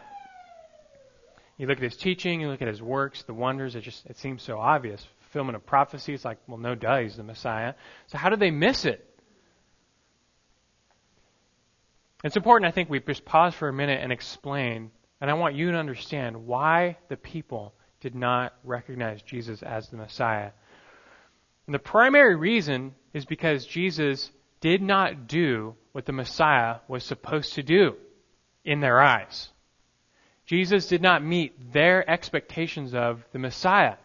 [1.58, 4.16] You look at his teaching, you look at his works, the wonders, it just it
[4.16, 6.14] seems so obvious fulfillment of prophecy.
[6.14, 7.74] It's like, well, no duh, he's the Messiah.
[8.06, 9.04] So how did they miss it?
[12.24, 14.90] It's important, I think, we just pause for a minute and explain
[15.20, 19.96] And I want you to understand why the people did not recognize Jesus as the
[19.96, 20.52] Messiah.
[21.66, 27.54] And the primary reason is because Jesus did not do what the Messiah was supposed
[27.54, 27.96] to do
[28.64, 29.50] in their eyes.
[30.48, 33.96] Jesus did not meet their expectations of the Messiah.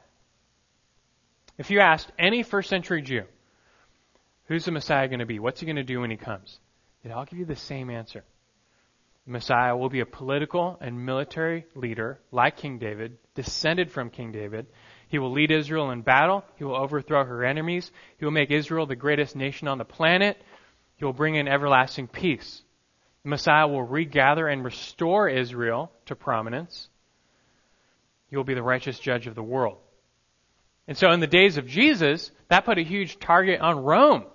[1.57, 3.23] If you asked any first century Jew,
[4.47, 5.39] who's the Messiah going to be?
[5.39, 6.59] What's he going to do when he comes?
[7.01, 8.25] They'd all give you the same answer.
[9.25, 14.33] The Messiah will be a political and military leader like King David, descended from King
[14.33, 14.65] David.
[15.07, 16.43] He will lead Israel in battle.
[16.57, 17.89] He will overthrow her enemies.
[18.17, 20.41] He will make Israel the greatest nation on the planet.
[20.97, 22.63] He will bring in everlasting peace.
[23.23, 26.89] Messiah will regather and restore Israel to prominence.
[28.29, 29.77] He will be the righteous judge of the world.
[30.87, 34.25] And so in the days of Jesus, that put a huge target on Rome.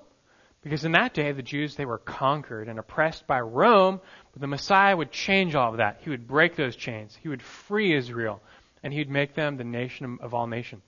[0.62, 4.01] Because in that day, the Jews, they were conquered and oppressed by Rome,
[4.33, 6.01] but the Messiah would change all of that.
[6.03, 7.16] He would break those chains.
[7.22, 8.40] He would free Israel,
[8.83, 10.83] and he'd make them the nation of all nations.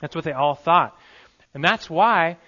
[0.00, 0.96] That's what they all thought.
[1.52, 2.38] And that's why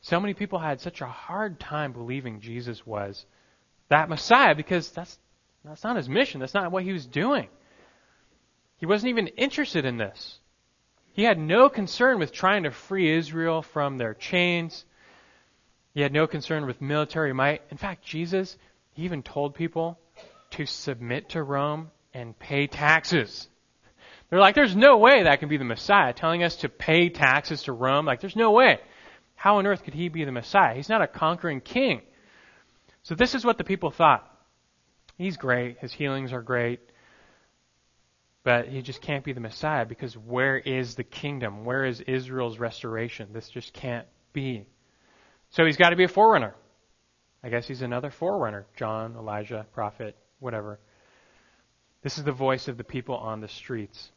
[0.00, 3.24] so many people had such a hard time believing Jesus was
[3.88, 5.18] that Messiah, because that's,
[5.64, 6.40] that's not his mission.
[6.40, 7.48] That's not what he was doing.
[8.76, 10.38] He wasn't even interested in this.
[11.12, 14.84] He had no concern with trying to free Israel from their chains.
[15.94, 17.62] He had no concern with military might.
[17.70, 18.56] In fact, Jesus
[18.98, 19.96] he even told people
[20.50, 23.46] to submit to Rome and pay taxes.
[24.28, 27.62] They're like, there's no way that can be the Messiah, telling us to pay taxes
[27.62, 28.06] to Rome.
[28.06, 28.80] Like, there's no way.
[29.36, 30.74] How on earth could he be the Messiah?
[30.74, 32.02] He's not a conquering king.
[33.08, 34.30] So this is what the people thought.
[35.16, 35.78] He's great.
[35.78, 36.80] His healings are great.
[38.44, 41.64] But he just can't be the Messiah because where is the kingdom?
[41.64, 43.30] Where is Israel's restoration?
[43.32, 44.66] This just can't be.
[45.48, 46.54] So he's got to be a forerunner.
[47.42, 48.66] I guess he's another forerunner.
[48.76, 50.78] John, Elijah, prophet, whatever.
[52.02, 54.10] This is the voice of the people on the streets.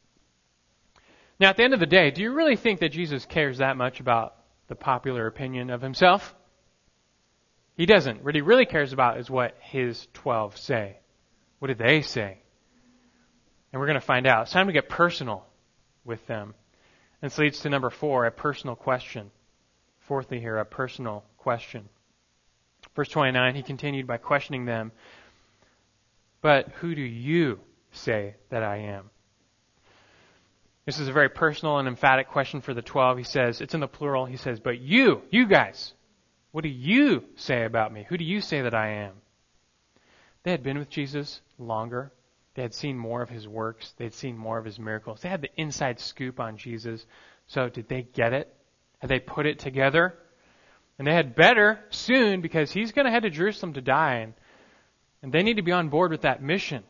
[1.39, 3.77] Now, at the end of the day, do you really think that Jesus cares that
[3.77, 4.36] much about
[4.67, 6.36] the popular opinion of himself?
[7.82, 8.24] He doesn't.
[8.24, 11.00] What he really cares about is what his 12 say.
[11.58, 12.38] What do they say?
[13.74, 14.44] And we're going to find out.
[14.44, 15.48] It's time to get personal
[16.06, 16.54] with them.
[17.24, 19.32] This leads to number four, a personal question.
[20.02, 21.89] Fourthly, here, a personal question.
[22.96, 24.91] Verse 29, he continued by questioning them,
[26.41, 27.62] But who do you
[27.94, 29.10] say that I am?
[30.86, 33.17] This is a very personal and emphatic question for the 12.
[33.17, 34.28] He says, it's in the plural.
[34.28, 35.96] He says, But you, you guys,
[36.52, 38.06] what do you say about me?
[38.10, 39.14] Who do you say that I am?
[40.44, 42.12] They had been with Jesus longer.
[42.56, 43.94] They had seen more of his works.
[43.98, 45.22] They had seen more of his miracles.
[45.22, 47.06] They had the inside scoop on Jesus.
[47.48, 48.54] So did they get it?
[49.00, 50.16] Had they put it together?
[51.00, 54.16] And they had better soon because he's going to head to Jerusalem to die.
[54.16, 54.34] And,
[55.22, 56.84] and they need to be on board with that mission.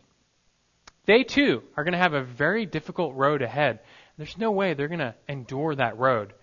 [1.06, 3.80] They too are going to have a very difficult road ahead.
[4.18, 6.34] There's no way they're going to endure that road.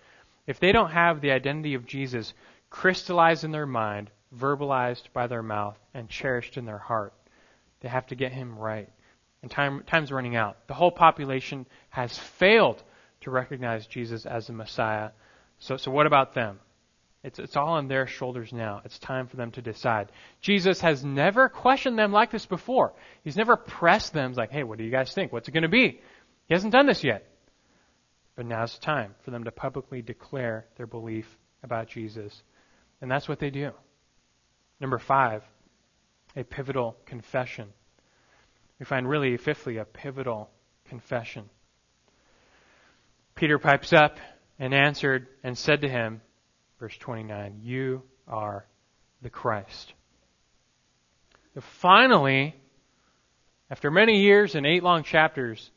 [0.46, 2.33] If they don't have the identity of Jesus
[2.70, 7.14] crystallized in their mind, verbalized by their mouth, and cherished in their heart,
[7.81, 8.88] they have to get him right.
[9.42, 10.57] And time, time's running out.
[10.66, 12.83] The whole population has failed
[13.20, 15.11] to recognize Jesus as the Messiah.
[15.59, 16.59] So, so what about them?
[17.24, 18.81] It's, it's all on their shoulders now.
[18.85, 20.12] It's time for them to decide.
[20.40, 22.94] Jesus has never questioned them like this before.
[23.24, 25.33] He's never pressed them like, hey, what do you guys think?
[25.33, 26.00] What's it going to be?
[26.46, 27.28] He hasn't done this yet.
[28.37, 31.26] But now's the time for them to publicly declare their belief
[31.64, 32.42] about Jesus.
[33.00, 33.72] And that's what they do.
[34.80, 35.42] Number five,
[36.37, 37.68] a pivotal confession.
[38.78, 40.50] We find really, fifthly, a pivotal
[40.88, 41.48] confession.
[43.34, 44.18] Peter pipes up
[44.58, 46.20] and answered and said to him,
[46.78, 48.66] Verse 29 You are
[49.22, 49.92] the Christ.
[51.54, 52.54] So finally,
[53.70, 55.70] after many years and eight long chapters,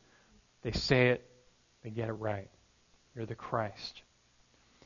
[0.62, 1.28] they say it,
[1.82, 2.48] they get it right.
[3.14, 4.02] You're the Christ.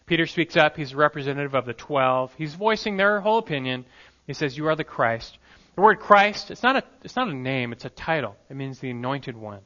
[0.06, 0.76] Peter speaks up.
[0.76, 2.32] He's a representative of the twelve.
[2.38, 3.84] He's voicing their whole opinion.
[4.26, 5.38] He says, You are the Christ.
[5.74, 8.34] The word Christ, it's not a, it's not a name, it's a title.
[8.48, 9.60] It means the anointed one.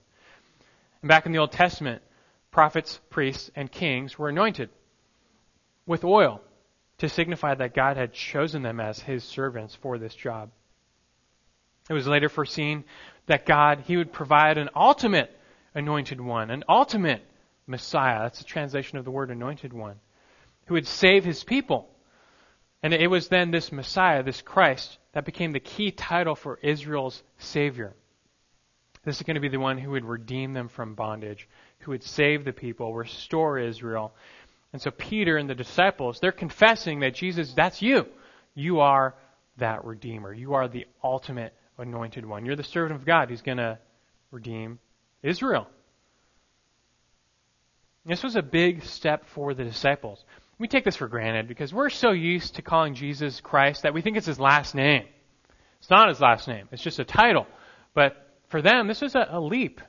[1.03, 2.03] And back in the Old Testament,
[2.51, 4.71] prophets, priests, and kings were anointed
[5.87, 6.41] with oil
[6.99, 10.51] to signify that God had chosen them as his servants for this job.
[11.89, 12.85] It was later foreseen
[13.27, 15.31] that God, he would provide an ultimate
[15.75, 17.23] anointed one, an ultimate
[17.67, 18.23] Messiah.
[18.23, 19.97] That's a translation of the word anointed one,
[20.67, 21.89] who would save his people.
[22.83, 27.23] And it was then this Messiah, this Christ, that became the key title for Israel's
[27.39, 27.95] Savior.
[29.05, 31.49] This is going to be the one who would redeem them from bondage,
[31.81, 34.13] who would save the people, restore Israel,
[34.73, 38.07] and so Peter and the disciples, they're confessing that Jesus, that's you.
[38.55, 39.15] You are
[39.59, 40.33] that Redeemer.
[40.33, 42.47] You are the ultimate anointed one.
[42.47, 43.79] You're the servant of God who's going to
[44.31, 44.79] redeem
[45.23, 45.67] Israel.
[48.07, 50.25] This was a big step for the disciples.
[50.61, 54.03] We take this for granted because we're so used to calling Jesus Christ that we
[54.03, 55.07] think it's his last name.
[55.79, 57.47] It's not his last name, it's just a title.
[57.95, 59.81] But for them, this was a, a leap.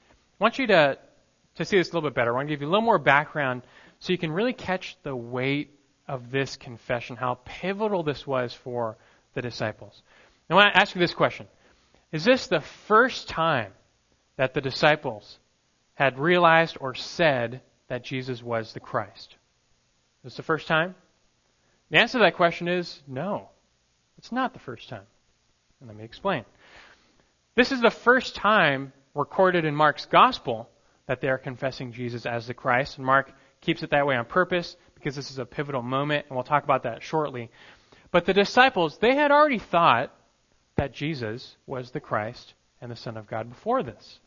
[0.00, 0.98] I want you to,
[1.56, 2.30] to see this a little bit better.
[2.30, 3.60] I want to give you a little more background
[3.98, 5.78] so you can really catch the weight
[6.08, 8.96] of this confession, how pivotal this was for
[9.34, 10.02] the disciples.
[10.48, 11.46] I want to ask you this question
[12.10, 13.72] Is this the first time
[14.36, 15.38] that the disciples
[15.92, 19.36] had realized or said that Jesus was the Christ?
[20.24, 20.94] Is the first time?
[21.90, 23.48] The answer to that question is no.
[24.18, 25.06] It's not the first time.
[25.80, 26.44] And let me explain.
[27.54, 30.68] This is the first time recorded in Mark's gospel
[31.06, 32.96] that they are confessing Jesus as the Christ.
[32.96, 33.30] And Mark
[33.60, 36.64] keeps it that way on purpose because this is a pivotal moment, and we'll talk
[36.64, 37.50] about that shortly.
[38.10, 40.12] But the disciples, they had already thought
[40.76, 44.18] that Jesus was the Christ and the Son of God before this.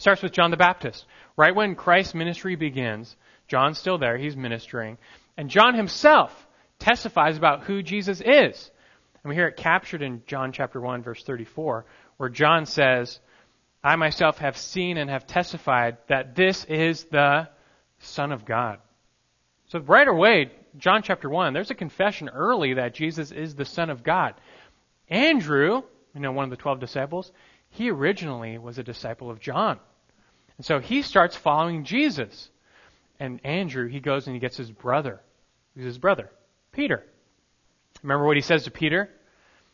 [0.00, 1.04] Starts with John the Baptist.
[1.36, 3.14] Right when Christ's ministry begins,
[3.48, 4.96] John's still there, he's ministering,
[5.36, 6.32] and John himself
[6.78, 8.70] testifies about who Jesus is.
[9.22, 11.84] And we hear it captured in John chapter 1 verse 34,
[12.16, 13.20] where John says,
[13.84, 17.50] I myself have seen and have testified that this is the
[17.98, 18.78] Son of God.
[19.66, 23.90] So right away, John chapter 1, there's a confession early that Jesus is the Son
[23.90, 24.32] of God.
[25.10, 25.82] Andrew,
[26.14, 27.30] you know, one of the 12 disciples,
[27.68, 29.78] he originally was a disciple of John.
[30.60, 32.50] And so he starts following Jesus.
[33.18, 35.18] And Andrew, he goes and he gets his brother.
[35.74, 36.28] Who's his brother?
[36.70, 37.02] Peter.
[38.02, 39.08] Remember what he says to Peter?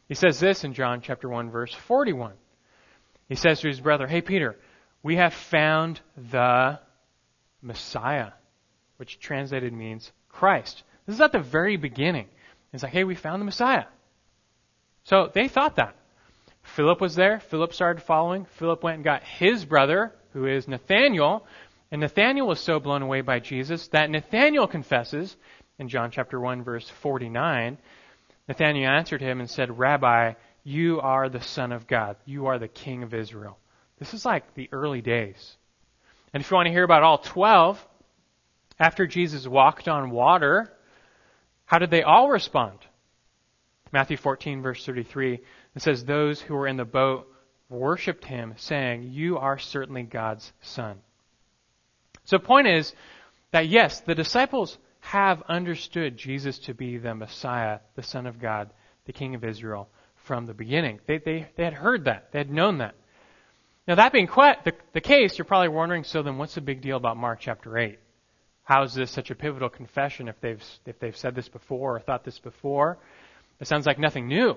[0.07, 2.35] He says this in John chapter 1 verse 41.
[3.29, 4.55] He says to his brother, Hey Peter,
[5.03, 6.79] we have found the
[7.61, 8.31] Messiah,
[8.99, 10.85] which translated means Christ.
[11.05, 12.29] This is at the very beginning.
[12.73, 13.87] It's like, hey, we found the Messiah.
[15.03, 15.97] So they thought that.
[16.63, 17.41] Philip was there.
[17.41, 18.45] Philip started following.
[18.45, 21.47] Philip went and got his brother, who is Nathaniel.
[21.91, 25.35] And Nathaniel was so blown away by Jesus that Nathaniel confesses
[25.79, 27.79] in John chapter 1 verse 49.
[28.47, 32.17] Nathaniel answered him and said, Rabbi, you are the Son of God.
[32.27, 33.57] You are the King of Israel.
[33.99, 35.57] This is like the early days.
[36.35, 37.83] And if you want to hear about all 12,
[38.79, 40.71] after Jesus walked on water,
[41.65, 42.79] how did they all respond?
[43.91, 45.41] Matthew 14, verse 33,
[45.77, 47.27] it says, Those who were in the boat
[47.69, 50.99] worshiped him, saying, You are certainly God's Son.
[52.25, 52.93] So the point is
[53.53, 58.71] that yes, the disciples have understood Jesus to be the Messiah, the Son of God,
[59.07, 59.89] the King of Israel
[60.27, 60.99] from the beginning.
[61.07, 62.33] They, they, they had heard that.
[62.33, 62.95] They had known that.
[63.87, 66.83] Now, that being quite the, the case, you're probably wondering, so then what's the big
[66.83, 67.99] deal about Mark chapter 8?
[68.65, 72.01] How is this such a pivotal confession if they've, if they've said this before or
[72.01, 72.99] thought this before?
[73.61, 74.57] It sounds like nothing new,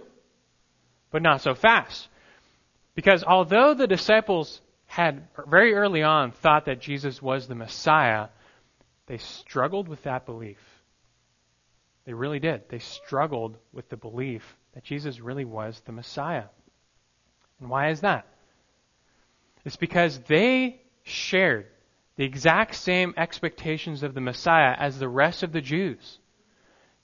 [1.11, 2.07] but not so fast.
[2.99, 8.27] Because although the disciples had very early on thought that Jesus was the Messiah,
[9.07, 10.59] they struggled with that belief.
[12.03, 12.67] They really did.
[12.67, 14.43] They struggled with the belief
[14.73, 16.47] that Jesus really was the Messiah.
[17.61, 18.27] And why is that?
[19.63, 21.67] It's because they shared
[22.17, 26.19] the exact same expectations of the Messiah as the rest of the Jews.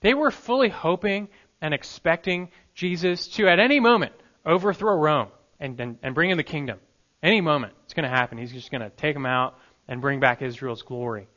[0.02, 1.30] They were fully hoping
[1.62, 4.12] and expecting Jesus to, at any moment,
[4.46, 5.30] overthrow Rome
[5.60, 6.80] and, and, and bring in the kingdom.
[7.24, 8.38] Any moment, it's going to happen.
[8.38, 11.28] He's just going to take them out and bring back Israel's glory.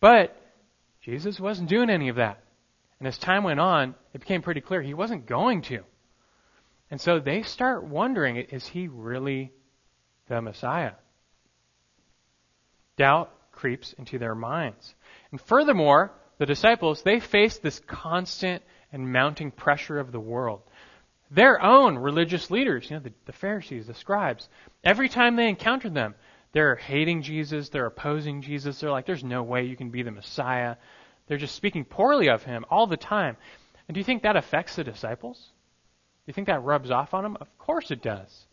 [0.00, 0.36] But
[1.00, 2.42] Jesus wasn't doing any of that.
[2.98, 5.82] And as time went on, it became pretty clear he wasn't going to.
[6.90, 9.52] And so they start wondering is he really
[10.28, 10.92] the Messiah?
[12.96, 14.94] doubt creeps into their minds.
[15.30, 20.62] And furthermore, the disciples, they face this constant and mounting pressure of the world.
[21.32, 24.50] Their own religious leaders, you know, the, the Pharisees, the scribes,
[24.84, 26.14] every time they encountered them,
[26.52, 30.10] they're hating Jesus, they're opposing Jesus, they're like, there's no way you can be the
[30.10, 30.76] Messiah.
[31.26, 33.38] They're just speaking poorly of him all the time.
[33.88, 35.38] And do you think that affects the disciples?
[35.38, 37.38] Do you think that rubs off on them?
[37.40, 38.46] Of course it does.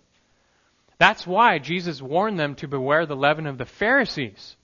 [1.00, 4.56] That's why Jesus warned them to beware the leaven of the Pharisees.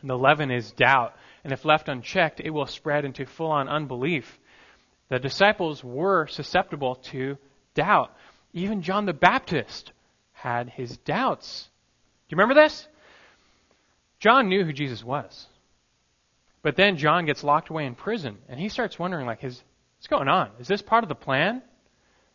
[0.00, 1.14] And the leaven is doubt.
[1.44, 4.40] And if left unchecked, it will spread into full on unbelief.
[5.14, 7.38] The disciples were susceptible to
[7.74, 8.12] doubt.
[8.52, 9.92] Even John the Baptist
[10.32, 11.68] had his doubts.
[12.26, 12.88] Do you remember this?
[14.18, 15.46] John knew who Jesus was.
[16.62, 19.62] But then John gets locked away in prison, and he starts wondering, like, what's
[20.10, 20.50] going on?
[20.58, 21.62] Is this part of the plan?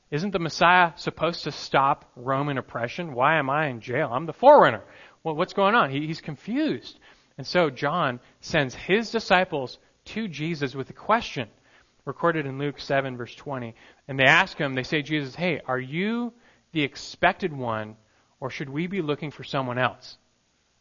[0.10, 3.14] Isn't the Messiah supposed to stop Roman oppression?
[3.14, 4.10] Why am I in jail?
[4.10, 4.84] I'm the forerunner.
[5.26, 5.92] Well, what's going on?
[5.92, 6.98] He, he's confused.
[7.38, 11.50] And so John sends his disciples to Jesus with a question,
[12.06, 13.76] recorded in Luke 7, verse 20.
[14.08, 16.34] And they ask him, they say, Jesus, hey, are you
[16.72, 17.96] the expected one,
[18.40, 20.18] or should we be looking for someone else?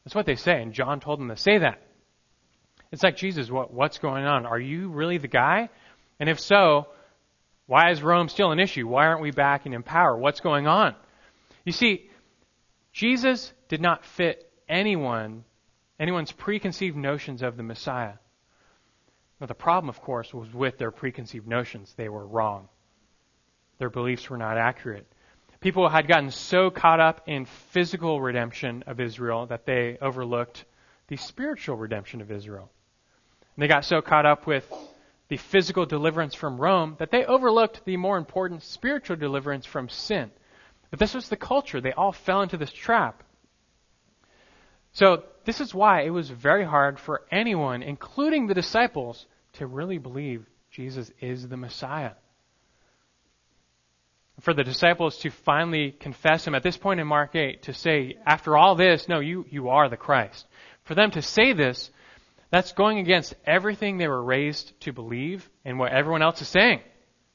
[0.05, 1.83] That's what they say, and John told them to say that.
[2.91, 4.47] It's like, Jesus, what, what's going on?
[4.47, 5.69] Are you really the guy?
[6.19, 6.89] And if so,
[7.67, 8.89] why is Rome still an issue?
[8.89, 10.17] Why aren't we backing in power?
[10.17, 10.95] What's going on?
[11.65, 12.09] You see,
[12.93, 15.45] Jesus did not fit anyone,
[16.01, 18.15] anyone's preconceived notions of the Messiah.
[19.41, 21.95] Now, the problem, of course, was with their preconceived notions.
[21.97, 22.69] They were wrong.
[23.79, 25.07] Their beliefs were not accurate.
[25.61, 30.65] People had gotten so caught up in physical redemption of Israel that they overlooked
[31.09, 32.71] the spiritual redemption of Israel.
[33.57, 34.71] And they got so caught up with
[35.29, 40.31] the physical deliverance from Rome that they overlooked the more important spiritual deliverance from sin.
[40.91, 41.81] But this was the culture.
[41.81, 43.23] They all fell into this trap.
[44.93, 49.99] So, this is why it was very hard for anyone, including the disciples, to really
[49.99, 52.13] believe Jesus is the Messiah.
[54.41, 58.17] For the disciples to finally confess him at this point in Mark 8, to say,
[58.27, 60.47] after all this, no, you, you are the Christ.
[60.85, 61.91] For them to say this
[62.51, 66.81] that's going against everything they were raised to believe and what everyone else is saying.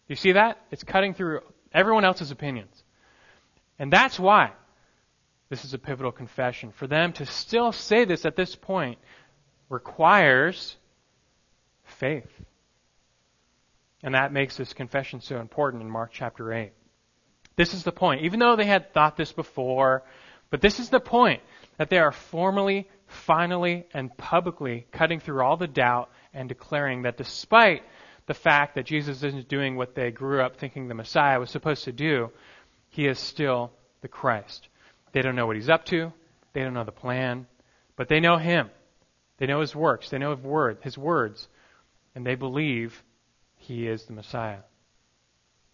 [0.07, 0.59] You see that?
[0.71, 1.41] It's cutting through
[1.73, 2.83] everyone else's opinions.
[3.77, 4.51] And that's why
[5.53, 6.71] this is a pivotal confession.
[6.71, 8.97] For them to still say this at this point
[9.69, 10.75] requires
[11.83, 12.31] faith.
[14.01, 16.71] And that makes this confession so important in Mark chapter 8.
[17.55, 18.23] This is the point.
[18.23, 20.01] Even though they had thought this before,
[20.49, 21.43] but this is the point
[21.77, 27.15] that they are formally finally and publicly cutting through all the doubt and declaring that
[27.15, 27.83] despite
[28.25, 31.83] the fact that Jesus isn't doing what they grew up thinking the Messiah was supposed
[31.83, 32.31] to do,
[32.89, 34.67] he is still the Christ.
[35.13, 36.11] They don't know what he's up to,
[36.53, 37.47] they don't know the plan,
[37.95, 38.69] but they know him.
[39.37, 41.47] They know his works, they know his, word, his words,
[42.13, 43.03] and they believe
[43.55, 44.59] he is the Messiah.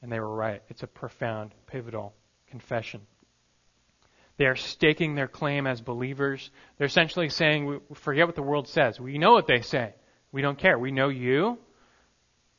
[0.01, 0.61] And they were right.
[0.69, 2.13] It's a profound, pivotal
[2.47, 3.01] confession.
[4.37, 6.49] They are staking their claim as believers.
[6.77, 8.97] They're essentially saying, forget what the world says.
[8.97, 9.93] We know what they say.
[10.31, 10.79] We don't care.
[10.79, 11.57] We know you.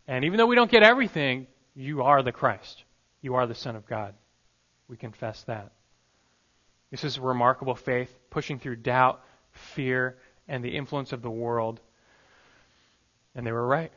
[0.06, 2.84] And even though we don't get everything, you are the Christ.
[3.22, 4.14] You are the Son of God.
[4.88, 5.72] We confess that.
[6.90, 9.22] This is remarkable faith, pushing through doubt,
[9.74, 10.16] fear,
[10.48, 11.80] and the influence of the world.
[13.34, 13.92] And they were right.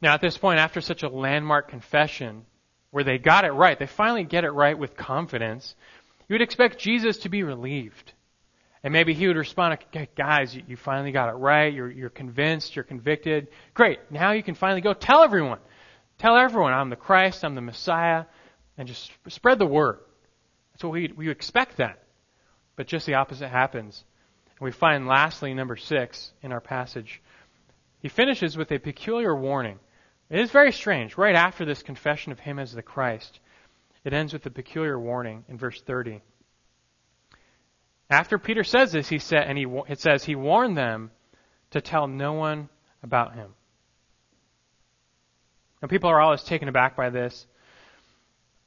[0.00, 2.44] Now, at this point, after such a landmark confession,
[2.90, 5.74] where they got it right, they finally get it right with confidence,
[6.28, 8.12] you would expect Jesus to be relieved.
[8.82, 11.72] And maybe he would respond, okay, guys, you finally got it right.
[11.72, 12.74] You're, you're convinced.
[12.74, 13.48] You're convicted.
[13.74, 14.00] Great.
[14.10, 15.58] Now you can finally go tell everyone.
[16.18, 17.44] Tell everyone I'm the Christ.
[17.44, 18.24] I'm the Messiah.
[18.76, 20.00] And just spread the word.
[20.72, 22.02] That's what we, we expect that.
[22.76, 24.04] But just the opposite happens.
[24.58, 27.22] And we find lastly, number six in our passage,
[28.00, 29.78] he finishes with a peculiar warning.
[30.30, 31.16] It is very strange.
[31.16, 33.38] Right after this confession of him as the Christ,
[34.04, 36.22] it ends with a peculiar warning in verse 30.
[38.10, 41.10] After Peter says this, he said, and he, it says he warned them
[41.70, 42.68] to tell no one
[43.02, 43.54] about him.
[45.80, 47.46] And people are always taken aback by this.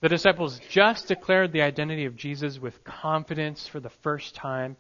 [0.02, 4.76] The disciples just declared the identity of Jesus with confidence for the first time.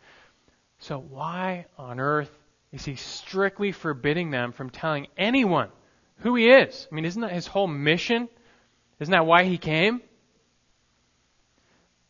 [0.79, 2.31] So why on earth
[2.71, 5.69] is he strictly forbidding them from telling anyone
[6.17, 6.87] who he is.
[6.91, 8.29] I mean, isn't that his whole mission?
[8.99, 10.01] Isn't that why he came?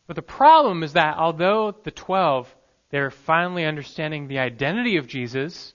[0.08, 2.54] But the problem is that although the 12,
[2.90, 5.74] they're finally understanding the identity of Jesus,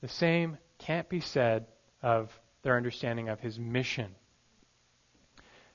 [0.00, 1.66] the same can't be said
[2.02, 2.30] of
[2.62, 4.14] their understanding of his mission.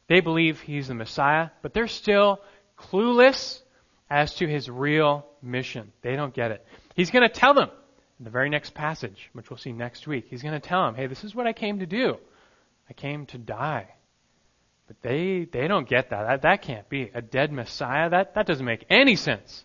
[0.09, 2.41] They believe he's the Messiah, but they're still
[2.77, 3.61] clueless
[4.09, 5.93] as to his real mission.
[6.01, 6.65] They don't get it.
[6.95, 7.69] He's going to tell them
[8.19, 10.95] in the very next passage, which we'll see next week, he's going to tell them,
[10.95, 12.17] hey, this is what I came to do.
[12.89, 13.87] I came to die.
[14.87, 16.23] But they, they don't get that.
[16.23, 16.41] that.
[16.41, 17.11] That can't be.
[17.13, 18.09] A dead Messiah?
[18.09, 19.63] That, that doesn't make any sense.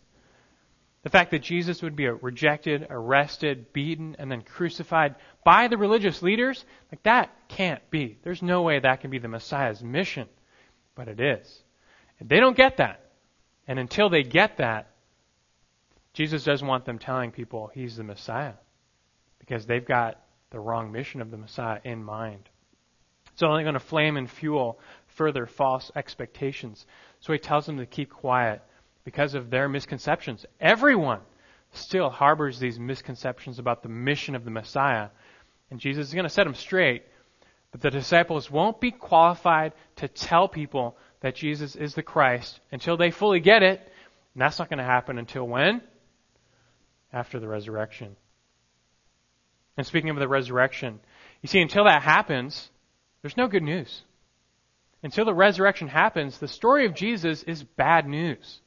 [1.05, 6.23] The fact that Jesus would be rejected, arrested, beaten, and then crucified by the religious
[6.23, 8.19] leaders, like that can't be.
[8.23, 10.29] There's no way that can be the Messiah's mission.
[10.95, 11.63] But it is.
[12.19, 13.11] And they don't get that.
[13.69, 14.93] And until they get that,
[16.15, 18.55] Jesus doesn't want them telling people he's the Messiah
[19.41, 20.19] because they've got
[20.51, 22.49] the wrong mission of the Messiah in mind.
[23.33, 24.79] It's only going to flame and fuel
[25.09, 26.87] further false expectations.
[27.21, 28.63] So he tells them to keep quiet
[29.05, 30.47] because of their misconceptions.
[30.61, 31.21] Everyone
[31.73, 35.09] still harbors these misconceptions about the mission of the Messiah.
[35.71, 37.05] And Jesus is going to set them straight.
[37.73, 42.97] But the disciples won't be qualified to tell people that Jesus is the Christ until
[42.97, 43.81] they fully get it.
[44.35, 45.83] And that's not going to happen until when?
[47.15, 48.17] after the resurrection.
[49.77, 51.01] And speaking of the resurrection,
[51.41, 52.71] you see, until that happens,
[53.23, 54.03] there's no good news.
[55.03, 58.61] until the resurrection happens, the story of Jesus is bad news.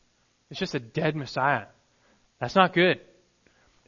[0.49, 1.65] It's just a dead Messiah.
[2.39, 2.99] That's not good.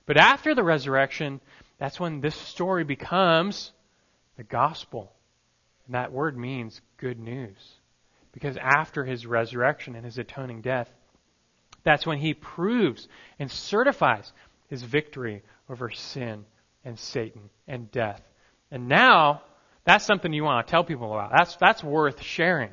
[0.05, 1.39] But after the resurrection,
[1.77, 3.71] that's when this story becomes
[4.37, 5.11] the gospel.
[5.85, 7.57] And that word means good news.
[8.31, 10.89] Because after his resurrection and his atoning death,
[11.83, 13.07] that's when he proves
[13.39, 14.31] and certifies
[14.67, 16.45] his victory over sin
[16.83, 18.21] and Satan and death.
[18.71, 19.41] And now,
[19.85, 21.31] that's something you want to tell people about.
[21.35, 22.71] That's, that's worth sharing.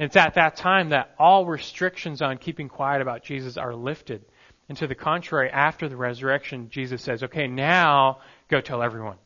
[0.00, 4.24] It's at that time that all restrictions on keeping quiet about Jesus are lifted.
[4.66, 9.18] And to the contrary, after the resurrection, Jesus says, okay, now go tell everyone.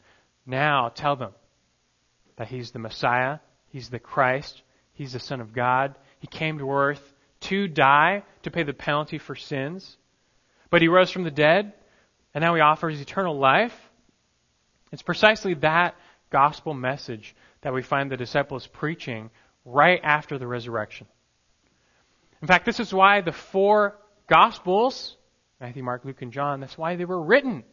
[0.45, 1.31] Now tell them
[2.37, 4.63] that he's the Messiah, he's the Christ,
[4.95, 5.95] he's the Son of God.
[6.19, 9.97] He came to earth to die to pay the penalty for sins.
[10.71, 11.73] But he rose from the dead,
[12.35, 13.79] and now he offers eternal life.
[14.91, 15.95] It's precisely that
[16.31, 19.31] gospel message that we find the disciples preaching
[19.65, 21.07] right after the resurrection.
[22.43, 23.97] In fact, this is why the four
[24.29, 25.17] gospels,
[25.61, 27.65] Matthew, Mark, Luke, and John, that's why they were written.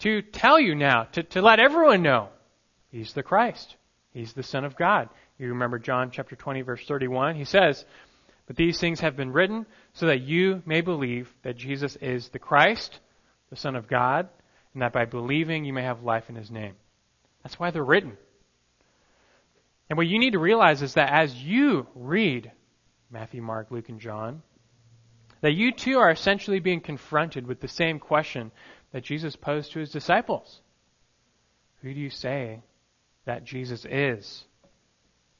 [0.00, 2.28] To tell you now, to, to let everyone know,
[2.90, 3.76] he's the Christ.
[4.12, 5.08] He's the Son of God.
[5.38, 7.36] You remember John chapter 20 verse 31.
[7.36, 7.84] He says,
[8.46, 12.38] but these things have been written so that you may believe that Jesus is the
[12.38, 13.00] Christ,
[13.50, 14.28] the Son of God,
[14.72, 16.74] and that by believing you may have life in his name.
[17.42, 18.16] That's why they're written.
[19.88, 22.50] And what you need to realize is that as you read
[23.10, 24.42] Matthew, Mark, Luke, and John,
[25.40, 28.50] that you too are essentially being confronted with the same question
[28.92, 30.60] that Jesus posed to his disciples.
[31.82, 32.62] Who do you say
[33.26, 34.44] that Jesus is?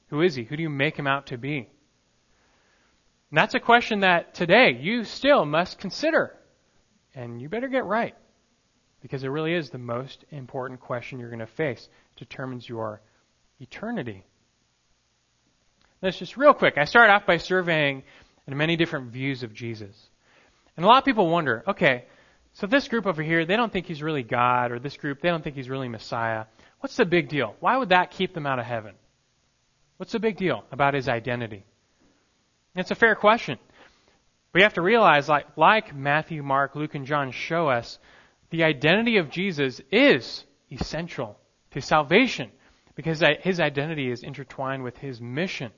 [0.08, 0.44] Who is he?
[0.44, 1.68] Who do you make him out to be?
[3.30, 6.36] And that's a question that today you still must consider.
[7.14, 8.14] And you better get right.
[9.02, 11.88] Because it really is the most important question you're going to face.
[12.16, 13.00] It determines your
[13.60, 14.24] eternity.
[16.02, 16.78] Let's just real quick.
[16.78, 18.02] I start off by surveying
[18.46, 20.08] many different views of Jesus.
[20.76, 22.04] And a lot of people wonder, okay,
[22.52, 25.28] so this group over here, they don't think he's really God, or this group, they
[25.28, 26.44] don't think he's really Messiah.
[26.80, 27.54] What's the big deal?
[27.60, 28.94] Why would that keep them out of heaven?
[29.96, 31.64] What's the big deal about his identity?
[32.74, 33.58] It's a fair question.
[34.54, 37.98] You have to realize, like, like Matthew, Mark, Luke, and John show us,
[38.50, 41.38] the identity of Jesus is essential
[41.72, 42.50] to salvation
[42.94, 45.72] because his identity is intertwined with his mission,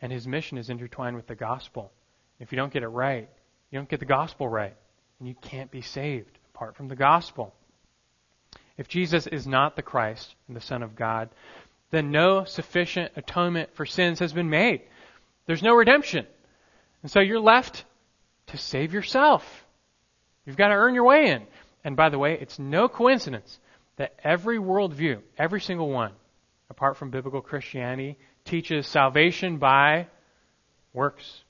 [0.00, 1.92] and his mission is intertwined with the gospel.
[2.38, 3.28] If you don't get it right,
[3.70, 4.76] you don't get the gospel right,
[5.18, 7.54] and you can't be saved apart from the gospel.
[8.76, 11.30] If Jesus is not the Christ and the Son of God,
[11.90, 14.82] then no sufficient atonement for sins has been made.
[15.46, 16.26] There's no redemption.
[17.02, 17.84] And so you're left
[18.48, 19.64] to save yourself.
[20.44, 21.42] You've got to earn your way in.
[21.84, 23.58] And by the way, it's no coincidence
[23.96, 26.12] that every worldview, every single one,
[26.68, 30.06] apart from biblical Christianity, teaches salvation by
[30.92, 31.42] works.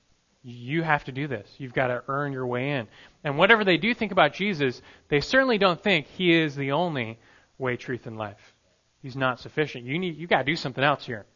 [0.42, 1.48] You have to do this.
[1.58, 2.88] You've got to earn your way in.
[3.24, 7.18] And whatever they do think about Jesus, they certainly don't think he is the only
[7.58, 8.54] way, truth, and life.
[9.02, 9.84] He's not sufficient.
[9.84, 11.26] You need you got to do something else here.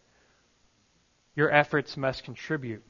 [1.36, 2.82] Your efforts must contribute.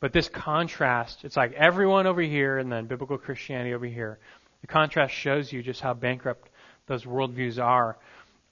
[0.00, 4.18] But this contrast, it's like everyone over here and then biblical Christianity over here.
[4.60, 6.48] The contrast shows you just how bankrupt
[6.86, 7.98] those worldviews are.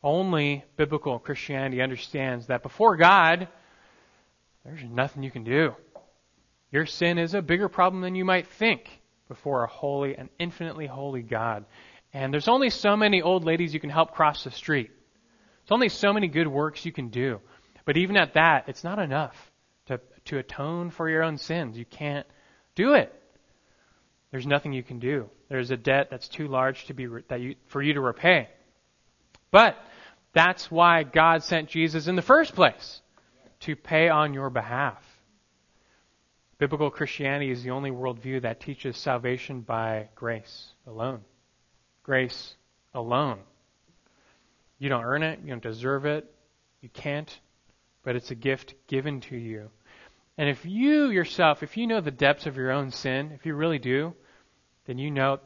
[0.03, 3.49] Only biblical Christianity understands that before God,
[4.65, 5.75] there's nothing you can do.
[6.73, 8.89] Your sin is a bigger problem than you might think
[9.29, 11.65] before a holy and infinitely holy God.
[12.13, 14.91] And there's only so many old ladies you can help cross the street.
[14.91, 17.41] There's only so many good works you can do.
[17.85, 19.35] But even at that, it's not enough
[19.87, 21.77] to, to atone for your own sins.
[21.77, 22.27] You can't
[22.75, 23.13] do it.
[24.31, 25.29] There's nothing you can do.
[25.49, 28.49] There's a debt that's too large to be that you, for you to repay.
[29.51, 29.77] But
[30.33, 33.01] that's why God sent Jesus in the first place
[33.61, 35.05] to pay on your behalf.
[36.59, 41.22] Biblical Christianity is the only worldview that teaches salvation by grace alone.
[42.03, 42.55] Grace
[42.95, 43.39] alone.
[44.78, 46.33] You don't earn it, you don't deserve it,
[46.81, 47.39] you can't
[48.03, 49.70] but it's a gift given to you.
[50.39, 53.55] And if you yourself, if you know the depths of your own sin, if you
[53.55, 54.14] really do,
[54.87, 55.39] then you know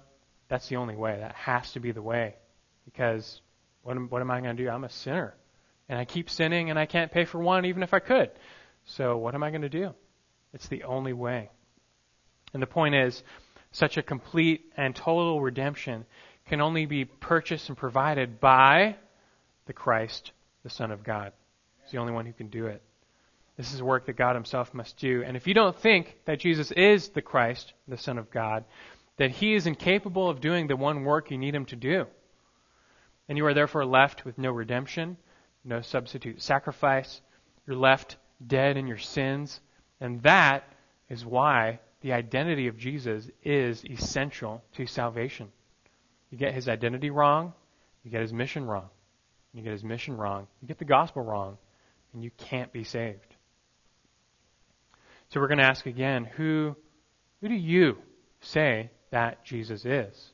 [0.49, 1.17] that's the only way.
[1.19, 2.37] That has to be the way.
[2.85, 3.41] Because
[3.85, 4.69] what am, what am I going to do?
[4.69, 5.35] I'm a sinner.
[5.89, 8.31] And I keep sinning and I can't pay for one even if I could.
[8.87, 9.95] So what am I going to do?
[10.53, 11.51] It's the only way.
[12.53, 13.23] And the point is,
[13.73, 16.07] such a complete and total redemption
[16.47, 18.97] can only be purchased and provided by
[19.67, 20.33] the Christ,
[20.63, 21.33] the Son of God.
[21.83, 22.83] He's the only one who can do it.
[23.57, 25.23] This is work that God Himself must do.
[25.25, 28.65] And if you don't think that Jesus is the Christ, the Son of God,
[29.17, 32.07] that He is incapable of doing the one work you need Him to do,
[33.29, 35.17] and you are therefore left with no redemption,
[35.65, 37.21] no substitute sacrifice,
[37.67, 38.17] You're left
[38.47, 39.61] dead in your sins.
[40.01, 40.65] And that
[41.09, 45.51] is why the identity of Jesus is essential to salvation.
[46.31, 47.55] You get his identity wrong,
[48.03, 48.91] you get his mission wrong.
[49.55, 51.59] You get his mission wrong, you get the gospel wrong,
[52.13, 53.37] and you can't be saved.
[55.29, 56.77] So we're going to ask again, who
[57.41, 57.99] who do you
[58.41, 60.33] say that Jesus is?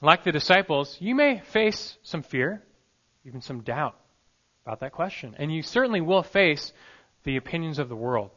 [0.00, 2.62] Like the disciples, you may face some fear,
[3.24, 3.96] even some doubt
[4.64, 5.34] about that question.
[5.38, 6.72] And you certainly will face
[7.24, 8.30] the opinions of the world,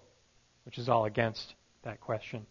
[0.66, 1.54] which is all against
[1.84, 2.46] that question.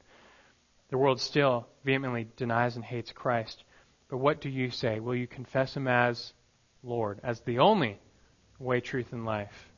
[0.90, 3.64] The world still vehemently denies and hates Christ.
[4.08, 5.00] But what do you say?
[5.00, 6.32] Will you confess him as
[6.82, 7.98] Lord, as the only
[8.58, 9.68] way, truth, and life?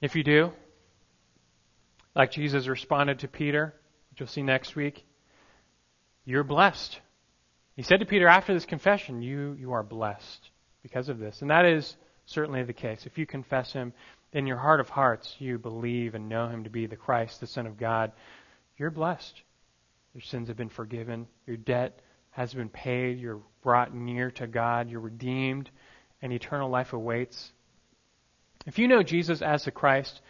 [0.00, 0.52] If you do,
[2.14, 3.74] like Jesus responded to Peter,
[4.10, 5.04] which you'll see next week,
[6.24, 7.00] you're blessed.
[7.76, 10.50] He said to Peter after this confession, You, you are blessed
[10.82, 11.40] because of this.
[11.42, 11.96] And that is
[12.26, 13.06] certainly the case.
[13.06, 13.92] If you confess him
[14.32, 17.46] in your heart of hearts, you believe and know him to be the Christ, the
[17.46, 18.12] Son of God,
[18.76, 19.42] you're blessed.
[20.14, 21.26] Your sins have been forgiven.
[21.46, 22.00] Your debt
[22.30, 23.18] has been paid.
[23.18, 24.88] You're brought near to God.
[24.88, 25.70] You're redeemed,
[26.22, 27.52] and eternal life awaits.
[28.66, 30.20] If you know Jesus as the Christ,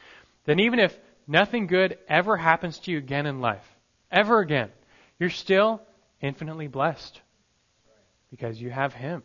[0.44, 3.64] then even if nothing good ever happens to you again in life,
[4.10, 4.70] ever again,
[5.18, 5.82] you're still
[6.20, 7.20] infinitely blessed
[8.34, 9.22] because you have Him.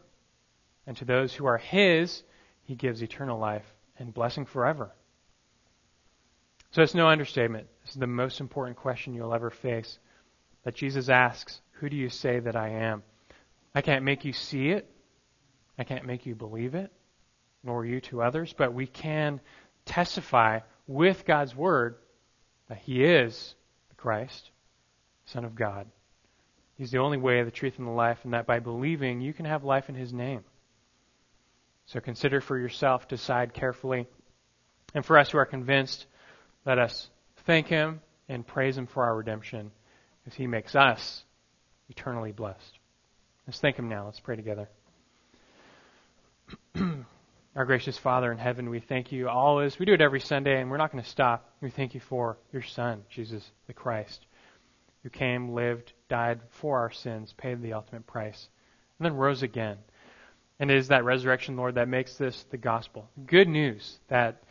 [0.85, 2.21] And to those who are His,
[2.61, 3.65] He gives eternal life
[3.97, 4.93] and blessing forever.
[6.69, 7.65] So it's no understatement.
[7.81, 9.97] This is the most important question you'll ever face.
[10.63, 13.01] That Jesus asks, Who do you say that I am?
[13.73, 14.87] I can't make you see it.
[15.79, 16.91] I can't make you believe it,
[17.63, 19.41] nor you to others, but we can
[19.85, 21.95] testify with God's Word
[22.67, 23.55] that He is
[23.89, 24.51] the Christ,
[25.25, 25.87] Son of God.
[26.79, 29.33] He's the only way, of the truth, and the life, and that by believing you
[29.33, 30.45] can have life in His name.
[31.87, 34.07] So consider for yourself, decide carefully.
[34.95, 36.05] And for us who are convinced,
[36.65, 37.09] let us
[37.45, 37.99] thank Him
[38.29, 39.71] and praise Him for our redemption
[40.25, 41.25] as He makes us
[41.89, 42.79] eternally blessed.
[43.45, 44.05] Let's thank Him now.
[44.05, 44.69] Let's pray together.
[47.57, 49.77] Our gracious Father in heaven, we thank you always.
[49.77, 51.49] We do it every Sunday, and we're not going to stop.
[51.59, 54.27] We thank you for your Son, Jesus the Christ,
[55.03, 58.49] who came, lived, died for our sins, paid the ultimate price,
[58.97, 59.77] and then rose again.
[60.59, 63.09] And it is that resurrection, Lord, that makes this the gospel.
[63.25, 64.43] Good news that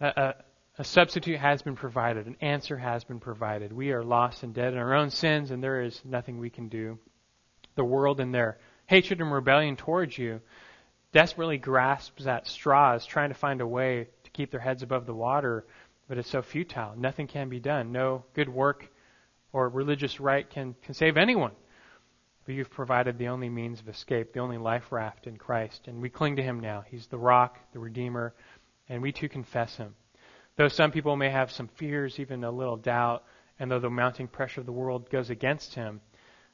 [0.00, 0.34] a,
[0.78, 3.72] a, substitute has been provided, an answer has been provided.
[3.72, 6.68] We are lost and dead in our own sins, and there is nothing we can
[6.68, 6.98] do.
[7.76, 10.40] The world and their hatred and rebellion towards you
[11.12, 15.14] desperately grasps at straws, trying to find a way to keep their heads above the
[15.14, 15.64] water,
[16.08, 16.94] but it's so futile.
[16.96, 17.92] Nothing can be done.
[17.92, 18.90] No good work
[19.54, 21.52] or religious rite can, can save anyone.
[22.44, 25.86] But you've provided the only means of escape, the only life raft in Christ.
[25.86, 26.84] And we cling to him now.
[26.86, 28.34] He's the rock, the Redeemer,
[28.88, 29.94] and we too confess him.
[30.56, 33.24] Though some people may have some fears, even a little doubt,
[33.60, 36.00] and though the mounting pressure of the world goes against him,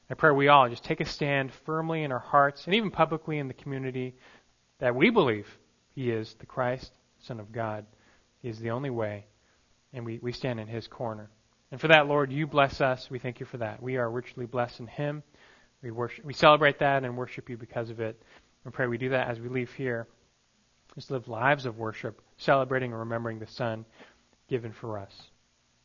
[0.09, 3.39] I pray we all just take a stand firmly in our hearts and even publicly
[3.39, 4.15] in the community
[4.77, 5.47] that we believe
[5.95, 7.85] he is the Christ, Son of God.
[8.43, 9.25] He is the only way,
[9.91, 11.31] and we, we stand in his corner.
[11.71, 13.09] And for that, Lord, you bless us.
[13.09, 13.81] We thank you for that.
[13.81, 15.23] We are richly blessed in him.
[15.81, 18.21] We worship, we celebrate that and worship you because of it.
[18.65, 20.07] And pray we do that as we leave here.
[20.95, 23.85] Just live lives of worship, celebrating and remembering the Son
[24.49, 25.13] given for us.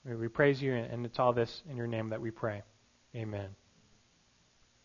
[0.04, 2.62] We praise you, and it's all this in your name that we pray.
[3.14, 3.65] Amen.